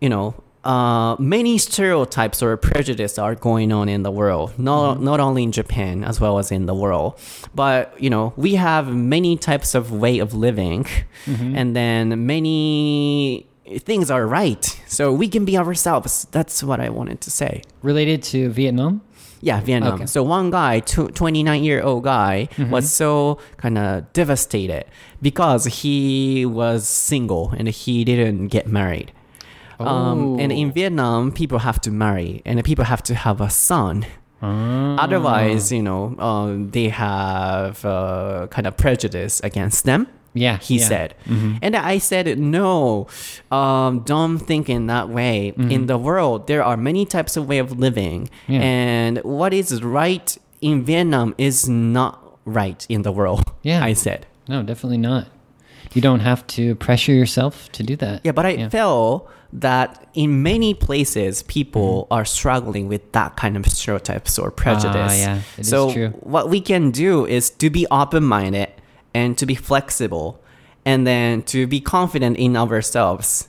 [0.00, 0.34] you know,
[0.64, 5.52] uh, many stereotypes or prejudice are going on in the world, not not only in
[5.52, 7.20] Japan as well as in the world.
[7.54, 10.86] But you know, we have many types of way of living,
[11.26, 13.46] and then many
[13.78, 14.64] things are right.
[14.86, 16.26] So we can be ourselves.
[16.30, 17.62] That's what I wanted to say.
[17.82, 19.02] Related to Vietnam?
[19.40, 19.94] Yeah, Vietnam.
[19.94, 20.06] Okay.
[20.06, 24.84] So one guy, 29 year old guy, was so kind of devastated
[25.22, 29.12] because he was single and he didn't get married.
[29.80, 34.06] Um, and in Vietnam, people have to marry and people have to have a son.
[34.42, 40.06] Otherwise, you know, um, they have uh, kind of prejudice against them.
[40.34, 40.86] Yeah, he yeah.
[40.86, 41.14] said.
[41.24, 41.56] Mm-hmm.
[41.62, 43.08] And I said, no,
[43.50, 45.52] um, don't think in that way.
[45.56, 45.70] Mm-hmm.
[45.70, 48.30] In the world, there are many types of way of living.
[48.46, 48.60] Yeah.
[48.60, 53.44] And what is right in Vietnam is not right in the world.
[53.62, 53.84] Yeah.
[53.84, 54.26] I said.
[54.48, 55.28] No, definitely not.
[55.94, 58.20] You don't have to pressure yourself to do that.
[58.22, 62.12] Yeah, but I felt that in many places people mm-hmm.
[62.12, 65.12] are struggling with that kind of stereotypes or prejudice.
[65.12, 68.68] Ah, yeah, it is so what we can do is to be open-minded
[69.14, 70.40] and to be flexible
[70.84, 73.48] and then to be confident in ourselves.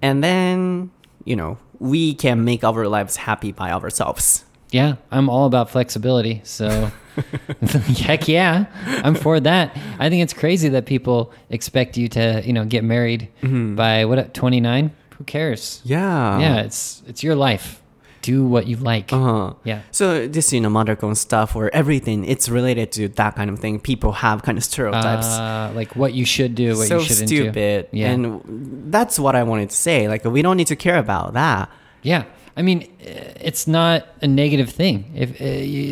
[0.00, 0.90] And then,
[1.24, 4.44] you know, we can make our lives happy by ourselves.
[4.70, 6.40] Yeah, I'm all about flexibility.
[6.44, 6.90] So,
[7.98, 8.66] heck yeah,
[9.04, 9.76] I'm for that.
[9.98, 13.74] I think it's crazy that people expect you to, you know, get married mm-hmm.
[13.74, 14.92] by what 29.
[15.18, 15.82] Who cares?
[15.84, 16.40] Yeah.
[16.40, 17.81] Yeah, it's it's your life.
[18.22, 19.12] Do what you like.
[19.12, 19.54] Uh-huh.
[19.64, 19.82] Yeah.
[19.90, 23.80] So this, you know, mothercon stuff or everything, it's related to that kind of thing.
[23.80, 25.26] People have kind of stereotypes.
[25.26, 27.88] Uh, like what you should do, what so you shouldn't stupid.
[27.90, 27.98] do.
[27.98, 28.10] Yeah.
[28.12, 30.08] And that's what I wanted to say.
[30.08, 31.68] Like, we don't need to care about that.
[32.02, 32.24] Yeah.
[32.56, 33.08] I mean, uh,
[33.40, 35.10] it's not a negative thing.
[35.14, 35.44] If uh,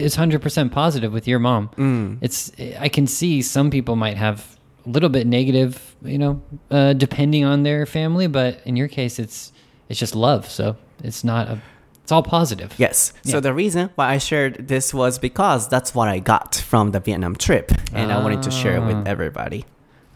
[0.06, 2.18] it's hundred percent positive with your mom, Mm.
[2.20, 6.92] it's I can see some people might have a little bit negative, you know, uh,
[6.92, 8.26] depending on their family.
[8.28, 9.52] But in your case, it's
[9.88, 10.50] it's just love.
[10.50, 11.62] So it's not a.
[12.10, 12.74] It's all positive.
[12.76, 13.12] Yes.
[13.22, 16.98] So the reason why I shared this was because that's what I got from the
[16.98, 17.70] Vietnam trip.
[17.92, 19.04] And I wanted to share it with ah.
[19.06, 19.64] everybody.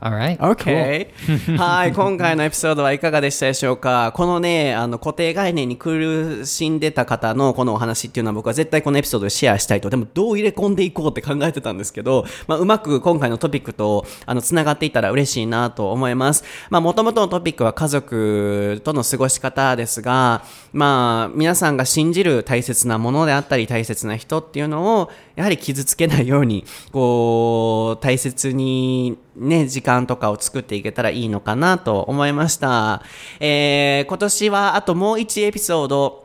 [0.04, 0.36] All right.
[0.38, 1.08] OK
[1.56, 4.12] はい今回のエピソードはいかがでしたでしょうか？
[4.14, 9.88] このねあの固定概念に苦しんでた方のこのお話っていうのは僕は絶対このエピソードでシェアしたいと。
[9.88, 16.44] でもどう入れ込んでいこうって考えてたんですけど、まあ、うまく今回のトピックとあのつながっていたら嬉しいなと思います。
[16.68, 20.42] まあもともとのトピックは家族との過ごし方ですが
[20.74, 33.02] まあ皆さんが信じる大切なものであったり大切な人っていうのをやはり傷つけないようにこう大切にね、時間とかを作っていけたらいいのかなと思いました。
[33.40, 36.24] えー、今年はあともう1エピソード、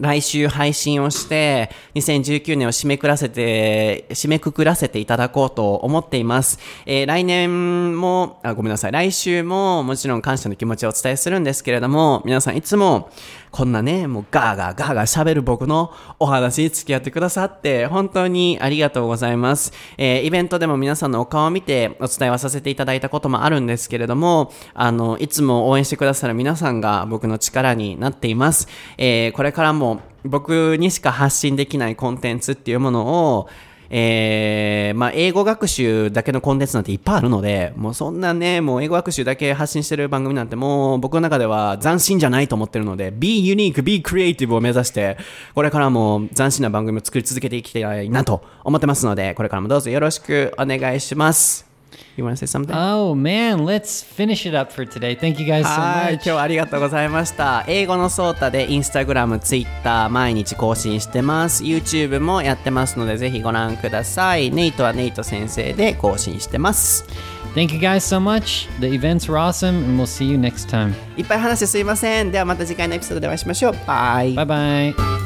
[0.00, 6.58] 来週配信をして、2019年を締めくらせて、締めくくらせていただこうと思っています。
[6.86, 13.10] えー、来年も、あ、ごめんなさい、来週ももちろん感謝の気持ちをお伝えするんですけれども、皆さんいつも、
[13.52, 19.74] こんなね、もうガーガーガーガー喋る僕のお話に付き合ってくださって、本当にありがとうございます。
[19.98, 28.68] えー、イベントでも皆さんのお顔を見てお伝えはさせていただいたこともあるんですけれども、あの、いつも応援してくださる皆さんが僕の力になっています。
[28.96, 33.48] えー、これからも僕にしか発信できないコンテンツっていうものを、
[33.94, 45.18] えー、まあ、英語学習だけのコンテンツなんていっぱいあるので、もうそんなね、もう英語学習だけ発信してる番組なんてもう僕の中では斬新じゃないと思ってるので、be unique, be creative を目指して、
[45.54, 51.71] これからも斬新な番組を作り続けていきたいなと思ってますので、これからもどうぞよろしくお願いします。
[52.16, 52.74] You wanna say something?
[52.74, 55.18] Oh man, let's finish it up for today.
[55.18, 56.22] Thank you guys so はい、今 much.
[56.22, 57.64] 日はありがとうございました。
[57.66, 61.64] 英語のソータでインスタグラム、ツイッター毎日更新してます。
[61.64, 64.50] YouTube もやってますのでぜひご覧ください。
[64.50, 67.04] ネイトはネイト先生で更新してます。
[67.54, 68.68] Thank you guys so much.
[68.80, 70.94] The events were awesome, and we'll see you next time.
[71.18, 72.32] いっぱい話してすいません。
[72.32, 73.74] ではまた次回のエピソードでお会いしましょう。
[73.86, 74.34] バイ。
[74.34, 74.46] Bye
[74.94, 75.21] bye.